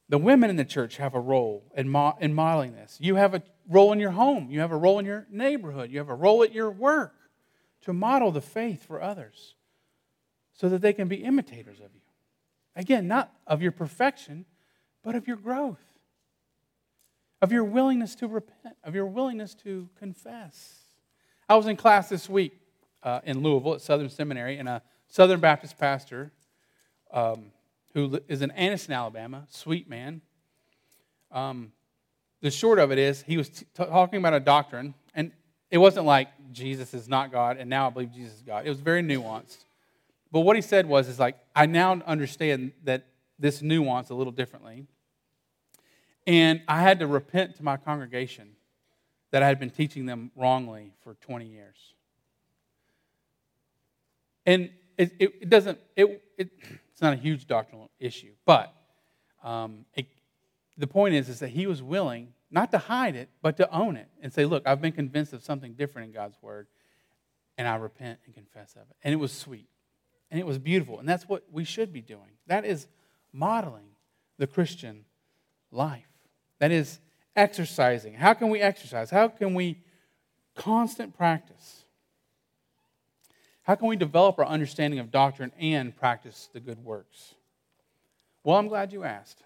The 0.08 0.18
women 0.18 0.50
in 0.50 0.56
the 0.56 0.64
church 0.64 0.96
have 0.96 1.14
a 1.14 1.20
role 1.20 1.64
in, 1.76 1.88
mo- 1.88 2.16
in 2.20 2.32
modeling 2.32 2.72
this. 2.72 2.96
You 3.00 3.16
have 3.16 3.34
a 3.34 3.42
role 3.68 3.92
in 3.92 4.00
your 4.00 4.12
home, 4.12 4.50
you 4.50 4.60
have 4.60 4.72
a 4.72 4.76
role 4.76 4.98
in 4.98 5.04
your 5.04 5.26
neighborhood, 5.30 5.90
you 5.90 5.98
have 5.98 6.08
a 6.08 6.14
role 6.14 6.42
at 6.42 6.52
your 6.52 6.70
work 6.70 7.14
to 7.82 7.92
model 7.92 8.30
the 8.30 8.40
faith 8.40 8.84
for 8.86 9.02
others 9.02 9.54
so 10.52 10.68
that 10.68 10.80
they 10.80 10.92
can 10.92 11.08
be 11.08 11.16
imitators 11.16 11.78
of 11.78 11.94
you. 11.94 12.00
Again, 12.74 13.06
not 13.06 13.32
of 13.46 13.62
your 13.62 13.72
perfection, 13.72 14.46
but 15.02 15.14
of 15.14 15.26
your 15.26 15.36
growth, 15.36 15.82
of 17.42 17.52
your 17.52 17.64
willingness 17.64 18.14
to 18.16 18.28
repent, 18.28 18.76
of 18.82 18.94
your 18.94 19.06
willingness 19.06 19.54
to 19.54 19.88
confess. 19.98 20.85
I 21.48 21.54
was 21.54 21.66
in 21.66 21.76
class 21.76 22.08
this 22.08 22.28
week 22.28 22.58
uh, 23.04 23.20
in 23.24 23.40
Louisville 23.40 23.74
at 23.74 23.80
Southern 23.80 24.10
Seminary, 24.10 24.58
and 24.58 24.68
a 24.68 24.82
Southern 25.06 25.38
Baptist 25.38 25.78
pastor 25.78 26.32
um, 27.12 27.52
who 27.94 28.18
is 28.26 28.42
in 28.42 28.50
Anniston, 28.50 28.94
Alabama, 28.94 29.46
sweet 29.48 29.88
man. 29.88 30.22
Um, 31.30 31.72
the 32.40 32.50
short 32.50 32.80
of 32.80 32.90
it 32.90 32.98
is, 32.98 33.22
he 33.22 33.36
was 33.36 33.48
t- 33.48 33.66
talking 33.74 34.18
about 34.18 34.34
a 34.34 34.40
doctrine, 34.40 34.94
and 35.14 35.30
it 35.70 35.78
wasn't 35.78 36.04
like 36.04 36.28
Jesus 36.52 36.94
is 36.94 37.08
not 37.08 37.30
God 37.30 37.58
and 37.58 37.70
now 37.70 37.86
I 37.86 37.90
believe 37.90 38.12
Jesus 38.12 38.34
is 38.34 38.42
God. 38.42 38.66
It 38.66 38.68
was 38.68 38.80
very 38.80 39.02
nuanced. 39.02 39.58
But 40.32 40.40
what 40.40 40.56
he 40.56 40.62
said 40.62 40.86
was, 40.86 41.08
is 41.08 41.18
like, 41.18 41.36
I 41.54 41.66
now 41.66 42.00
understand 42.06 42.72
that 42.84 43.06
this 43.38 43.62
nuance 43.62 44.10
a 44.10 44.14
little 44.14 44.32
differently. 44.32 44.86
And 46.26 46.62
I 46.66 46.82
had 46.82 46.98
to 47.00 47.06
repent 47.06 47.56
to 47.56 47.62
my 47.62 47.76
congregation 47.76 48.55
that 49.36 49.42
I 49.42 49.48
had 49.48 49.60
been 49.60 49.68
teaching 49.68 50.06
them 50.06 50.30
wrongly 50.34 50.94
for 51.04 51.12
20 51.12 51.44
years. 51.44 51.76
And 54.46 54.70
it, 54.96 55.12
it, 55.18 55.32
it 55.42 55.50
doesn't, 55.50 55.78
it, 55.94 56.22
it, 56.38 56.48
it's 56.90 57.02
not 57.02 57.12
a 57.12 57.16
huge 57.16 57.46
doctrinal 57.46 57.90
issue, 58.00 58.32
but 58.46 58.72
um, 59.44 59.84
it, 59.94 60.06
the 60.78 60.86
point 60.86 61.16
is, 61.16 61.28
is 61.28 61.40
that 61.40 61.50
he 61.50 61.66
was 61.66 61.82
willing 61.82 62.32
not 62.50 62.70
to 62.70 62.78
hide 62.78 63.14
it, 63.14 63.28
but 63.42 63.58
to 63.58 63.70
own 63.70 63.96
it 63.96 64.08
and 64.22 64.32
say, 64.32 64.46
look, 64.46 64.66
I've 64.66 64.80
been 64.80 64.92
convinced 64.92 65.34
of 65.34 65.44
something 65.44 65.74
different 65.74 66.06
in 66.06 66.14
God's 66.14 66.38
word, 66.40 66.66
and 67.58 67.68
I 67.68 67.76
repent 67.76 68.20
and 68.24 68.34
confess 68.34 68.72
of 68.72 68.88
it. 68.88 68.96
And 69.04 69.12
it 69.12 69.18
was 69.18 69.32
sweet, 69.32 69.68
and 70.30 70.40
it 70.40 70.46
was 70.46 70.58
beautiful, 70.58 70.98
and 70.98 71.06
that's 71.06 71.28
what 71.28 71.44
we 71.52 71.64
should 71.64 71.92
be 71.92 72.00
doing. 72.00 72.38
That 72.46 72.64
is 72.64 72.86
modeling 73.34 73.88
the 74.38 74.46
Christian 74.46 75.04
life. 75.70 76.08
That 76.58 76.72
is 76.72 77.00
exercising. 77.36 78.14
How 78.14 78.34
can 78.34 78.48
we 78.48 78.60
exercise? 78.60 79.10
How 79.10 79.28
can 79.28 79.54
we 79.54 79.78
constant 80.54 81.16
practice? 81.16 81.84
How 83.62 83.74
can 83.74 83.88
we 83.88 83.96
develop 83.96 84.38
our 84.38 84.46
understanding 84.46 85.00
of 85.00 85.10
doctrine 85.10 85.52
and 85.58 85.94
practice 85.94 86.48
the 86.52 86.60
good 86.60 86.84
works? 86.84 87.34
Well, 88.44 88.56
I'm 88.56 88.68
glad 88.68 88.92
you 88.92 89.02
asked. 89.02 89.42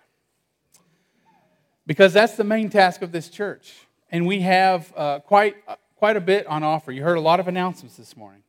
Because 1.86 2.12
that's 2.12 2.36
the 2.36 2.44
main 2.44 2.68
task 2.68 3.02
of 3.02 3.12
this 3.12 3.28
church. 3.28 3.74
And 4.10 4.26
we 4.26 4.40
have 4.40 4.92
uh, 4.96 5.20
quite, 5.20 5.56
uh, 5.66 5.76
quite 5.96 6.16
a 6.16 6.20
bit 6.20 6.46
on 6.46 6.62
offer. 6.62 6.92
You 6.92 7.02
heard 7.02 7.16
a 7.16 7.22
lot 7.22 7.40
of 7.40 7.48
announcements 7.48 7.96
this 7.96 8.16
morning. 8.16 8.42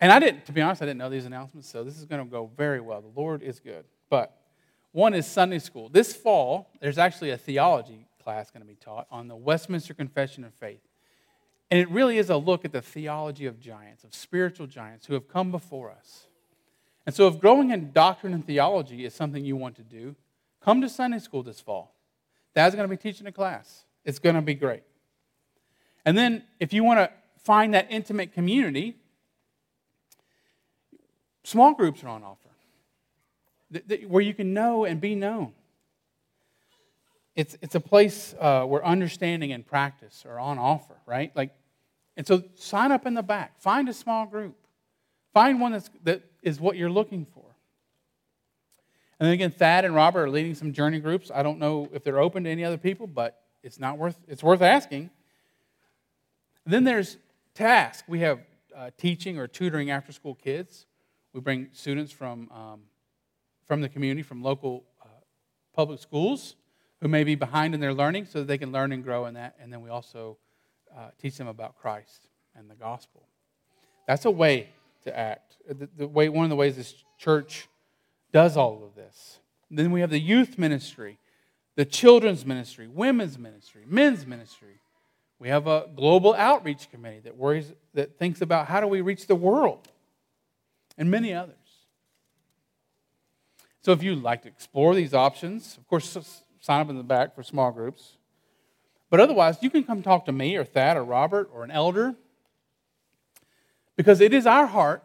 And 0.00 0.12
I 0.12 0.18
didn't, 0.18 0.44
to 0.46 0.52
be 0.52 0.60
honest, 0.60 0.82
I 0.82 0.84
didn't 0.84 0.98
know 0.98 1.08
these 1.08 1.24
announcements, 1.24 1.68
so 1.68 1.82
this 1.82 1.98
is 1.98 2.04
going 2.04 2.22
to 2.22 2.30
go 2.30 2.50
very 2.56 2.80
well. 2.80 3.00
The 3.00 3.18
Lord 3.18 3.42
is 3.42 3.60
good. 3.60 3.86
But 4.10 4.36
one 4.94 5.12
is 5.12 5.26
Sunday 5.26 5.58
school. 5.58 5.88
This 5.88 6.14
fall, 6.14 6.70
there's 6.80 6.98
actually 6.98 7.30
a 7.30 7.36
theology 7.36 8.06
class 8.22 8.52
going 8.52 8.62
to 8.62 8.66
be 8.66 8.76
taught 8.76 9.08
on 9.10 9.26
the 9.26 9.34
Westminster 9.34 9.92
Confession 9.92 10.44
of 10.44 10.54
Faith. 10.54 10.82
And 11.68 11.80
it 11.80 11.90
really 11.90 12.16
is 12.16 12.30
a 12.30 12.36
look 12.36 12.64
at 12.64 12.70
the 12.70 12.80
theology 12.80 13.46
of 13.46 13.58
giants, 13.58 14.04
of 14.04 14.14
spiritual 14.14 14.68
giants 14.68 15.06
who 15.06 15.14
have 15.14 15.26
come 15.26 15.50
before 15.50 15.90
us. 15.90 16.28
And 17.06 17.14
so, 17.14 17.26
if 17.26 17.40
growing 17.40 17.72
in 17.72 17.90
doctrine 17.90 18.32
and 18.32 18.46
theology 18.46 19.04
is 19.04 19.12
something 19.14 19.44
you 19.44 19.56
want 19.56 19.74
to 19.76 19.82
do, 19.82 20.14
come 20.62 20.80
to 20.80 20.88
Sunday 20.88 21.18
school 21.18 21.42
this 21.42 21.60
fall. 21.60 21.96
Dad's 22.54 22.76
going 22.76 22.88
to 22.88 22.96
be 22.96 23.00
teaching 23.00 23.26
a 23.26 23.32
class. 23.32 23.86
It's 24.04 24.20
going 24.20 24.36
to 24.36 24.42
be 24.42 24.54
great. 24.54 24.84
And 26.04 26.16
then, 26.16 26.44
if 26.60 26.72
you 26.72 26.84
want 26.84 27.00
to 27.00 27.10
find 27.42 27.74
that 27.74 27.88
intimate 27.90 28.32
community, 28.32 28.94
small 31.42 31.74
groups 31.74 32.04
are 32.04 32.08
on 32.08 32.22
offer 32.22 32.53
where 34.06 34.22
you 34.22 34.34
can 34.34 34.54
know 34.54 34.84
and 34.84 35.00
be 35.00 35.14
known. 35.14 35.52
It's, 37.36 37.56
it's 37.62 37.74
a 37.74 37.80
place 37.80 38.34
uh, 38.38 38.64
where 38.64 38.84
understanding 38.84 39.52
and 39.52 39.66
practice 39.66 40.24
are 40.28 40.38
on 40.38 40.58
offer, 40.58 40.94
right? 41.06 41.32
Like, 41.34 41.50
and 42.16 42.26
so 42.26 42.44
sign 42.54 42.92
up 42.92 43.06
in 43.06 43.14
the 43.14 43.22
back. 43.22 43.60
Find 43.60 43.88
a 43.88 43.92
small 43.92 44.26
group. 44.26 44.56
Find 45.32 45.60
one 45.60 45.72
that's, 45.72 45.90
that 46.04 46.22
is 46.42 46.60
what 46.60 46.76
you're 46.76 46.90
looking 46.90 47.26
for. 47.26 47.44
And 49.18 49.26
then 49.26 49.32
again, 49.32 49.50
Thad 49.50 49.84
and 49.84 49.94
Robert 49.94 50.24
are 50.24 50.30
leading 50.30 50.54
some 50.54 50.72
journey 50.72 51.00
groups. 51.00 51.30
I 51.34 51.42
don't 51.42 51.58
know 51.58 51.88
if 51.92 52.04
they're 52.04 52.20
open 52.20 52.44
to 52.44 52.50
any 52.50 52.64
other 52.64 52.78
people, 52.78 53.06
but 53.06 53.40
it's 53.62 53.80
not 53.80 53.96
worth 53.96 54.18
it's 54.28 54.42
worth 54.42 54.60
asking. 54.60 55.10
Then 56.66 56.84
there's 56.84 57.16
task. 57.54 58.04
We 58.08 58.20
have 58.20 58.40
uh, 58.76 58.90
teaching 58.98 59.38
or 59.38 59.46
tutoring 59.46 59.90
after 59.90 60.12
school 60.12 60.34
kids. 60.34 60.86
We 61.32 61.40
bring 61.40 61.68
students 61.72 62.12
from 62.12 62.50
um, 62.50 62.80
from 63.66 63.80
the 63.80 63.88
community, 63.88 64.22
from 64.22 64.42
local 64.42 64.84
uh, 65.02 65.08
public 65.74 66.00
schools 66.00 66.56
who 67.00 67.08
may 67.08 67.24
be 67.24 67.34
behind 67.34 67.74
in 67.74 67.80
their 67.80 67.92
learning 67.92 68.26
so 68.26 68.38
that 68.40 68.46
they 68.46 68.58
can 68.58 68.72
learn 68.72 68.92
and 68.92 69.04
grow 69.04 69.26
in 69.26 69.34
that. 69.34 69.54
And 69.60 69.72
then 69.72 69.82
we 69.82 69.90
also 69.90 70.38
uh, 70.96 71.08
teach 71.20 71.36
them 71.36 71.48
about 71.48 71.76
Christ 71.76 72.28
and 72.56 72.70
the 72.70 72.74
gospel. 72.74 73.28
That's 74.06 74.24
a 74.24 74.30
way 74.30 74.68
to 75.04 75.16
act. 75.16 75.56
The, 75.68 75.88
the, 75.96 76.06
way, 76.06 76.28
one 76.28 76.44
of 76.44 76.50
the 76.50 76.56
ways 76.56 76.76
this 76.76 76.94
church 77.18 77.68
does 78.32 78.56
all 78.56 78.82
of 78.84 78.94
this. 78.94 79.40
Then 79.70 79.92
we 79.92 80.00
have 80.00 80.10
the 80.10 80.20
youth 80.20 80.58
ministry, 80.58 81.18
the 81.76 81.84
children's 81.84 82.46
ministry, 82.46 82.86
women's 82.86 83.38
ministry, 83.38 83.82
men's 83.86 84.26
ministry. 84.26 84.80
We 85.38 85.48
have 85.48 85.66
a 85.66 85.88
global 85.94 86.34
outreach 86.34 86.90
committee 86.90 87.20
that 87.20 87.36
worries, 87.36 87.72
that 87.94 88.18
thinks 88.18 88.40
about 88.40 88.68
how 88.68 88.80
do 88.80 88.86
we 88.86 89.00
reach 89.00 89.26
the 89.26 89.34
world, 89.34 89.88
and 90.96 91.10
many 91.10 91.34
others. 91.34 91.56
So 93.84 93.92
if 93.92 94.02
you'd 94.02 94.22
like 94.22 94.42
to 94.42 94.48
explore 94.48 94.94
these 94.94 95.12
options, 95.12 95.76
of 95.76 95.86
course, 95.86 96.16
sign 96.58 96.80
up 96.80 96.88
in 96.88 96.96
the 96.96 97.02
back 97.02 97.34
for 97.34 97.42
small 97.42 97.70
groups. 97.70 98.16
But 99.10 99.20
otherwise, 99.20 99.58
you 99.60 99.68
can 99.68 99.84
come 99.84 100.02
talk 100.02 100.24
to 100.24 100.32
me 100.32 100.56
or 100.56 100.64
Thad 100.64 100.96
or 100.96 101.04
Robert 101.04 101.50
or 101.52 101.64
an 101.64 101.70
elder 101.70 102.14
because 103.94 104.22
it 104.22 104.32
is 104.32 104.46
our 104.46 104.66
heart 104.66 105.04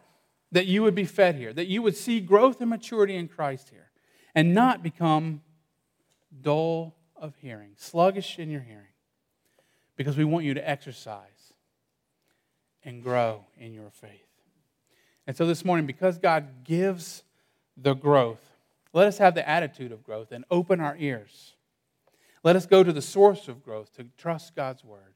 that 0.50 0.64
you 0.64 0.82
would 0.82 0.94
be 0.94 1.04
fed 1.04 1.34
here, 1.34 1.52
that 1.52 1.66
you 1.66 1.82
would 1.82 1.94
see 1.94 2.20
growth 2.20 2.62
and 2.62 2.70
maturity 2.70 3.16
in 3.16 3.28
Christ 3.28 3.68
here, 3.68 3.90
and 4.34 4.54
not 4.54 4.82
become 4.82 5.42
dull 6.40 6.96
of 7.14 7.36
hearing, 7.36 7.72
sluggish 7.76 8.38
in 8.38 8.50
your 8.50 8.62
hearing, 8.62 8.94
because 9.94 10.16
we 10.16 10.24
want 10.24 10.46
you 10.46 10.54
to 10.54 10.68
exercise 10.68 11.52
and 12.82 13.02
grow 13.02 13.44
in 13.58 13.74
your 13.74 13.90
faith. 13.90 14.26
And 15.26 15.36
so 15.36 15.46
this 15.46 15.66
morning, 15.66 15.86
because 15.86 16.18
God 16.18 16.64
gives 16.64 17.22
the 17.76 17.94
growth, 17.94 18.49
let 18.92 19.06
us 19.06 19.18
have 19.18 19.34
the 19.34 19.48
attitude 19.48 19.92
of 19.92 20.02
growth 20.02 20.32
and 20.32 20.44
open 20.50 20.80
our 20.80 20.96
ears. 20.98 21.54
Let 22.42 22.56
us 22.56 22.66
go 22.66 22.82
to 22.82 22.92
the 22.92 23.02
source 23.02 23.48
of 23.48 23.62
growth 23.62 23.94
to 23.96 24.06
trust 24.16 24.56
God's 24.56 24.84
word. 24.84 25.14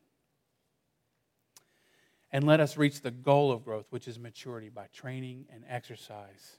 And 2.30 2.44
let 2.44 2.60
us 2.60 2.76
reach 2.76 3.00
the 3.00 3.10
goal 3.10 3.52
of 3.52 3.64
growth, 3.64 3.86
which 3.90 4.08
is 4.08 4.18
maturity, 4.18 4.68
by 4.68 4.86
training 4.92 5.46
and 5.52 5.64
exercise 5.68 6.58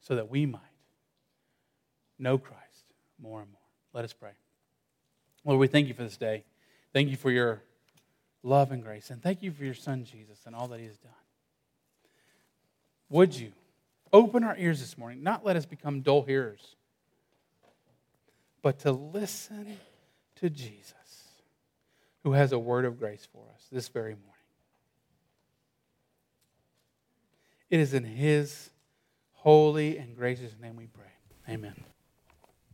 so 0.00 0.14
that 0.16 0.30
we 0.30 0.46
might 0.46 0.60
know 2.18 2.38
Christ 2.38 2.84
more 3.20 3.40
and 3.40 3.50
more. 3.50 3.60
Let 3.92 4.04
us 4.04 4.12
pray. 4.12 4.30
Lord, 5.44 5.58
we 5.58 5.66
thank 5.66 5.88
you 5.88 5.94
for 5.94 6.04
this 6.04 6.16
day. 6.16 6.44
Thank 6.92 7.10
you 7.10 7.16
for 7.16 7.30
your 7.30 7.62
love 8.42 8.72
and 8.72 8.82
grace. 8.82 9.10
And 9.10 9.22
thank 9.22 9.42
you 9.42 9.52
for 9.52 9.64
your 9.64 9.74
son, 9.74 10.04
Jesus, 10.04 10.40
and 10.46 10.54
all 10.54 10.68
that 10.68 10.80
he 10.80 10.86
has 10.86 10.98
done. 10.98 11.12
Would 13.08 13.36
you? 13.36 13.52
Open 14.12 14.42
our 14.42 14.56
ears 14.56 14.80
this 14.80 14.98
morning, 14.98 15.22
not 15.22 15.44
let 15.44 15.56
us 15.56 15.66
become 15.66 16.00
dull 16.00 16.22
hearers, 16.22 16.76
but 18.62 18.80
to 18.80 18.92
listen 18.92 19.78
to 20.36 20.50
Jesus, 20.50 20.94
who 22.24 22.32
has 22.32 22.52
a 22.52 22.58
word 22.58 22.84
of 22.84 22.98
grace 22.98 23.26
for 23.32 23.44
us 23.54 23.66
this 23.70 23.88
very 23.88 24.14
morning. 24.14 24.26
It 27.70 27.78
is 27.78 27.94
in 27.94 28.04
his 28.04 28.70
holy 29.32 29.96
and 29.96 30.16
gracious 30.16 30.52
name 30.60 30.76
we 30.76 30.86
pray. 30.86 31.04
Amen. 31.48 31.74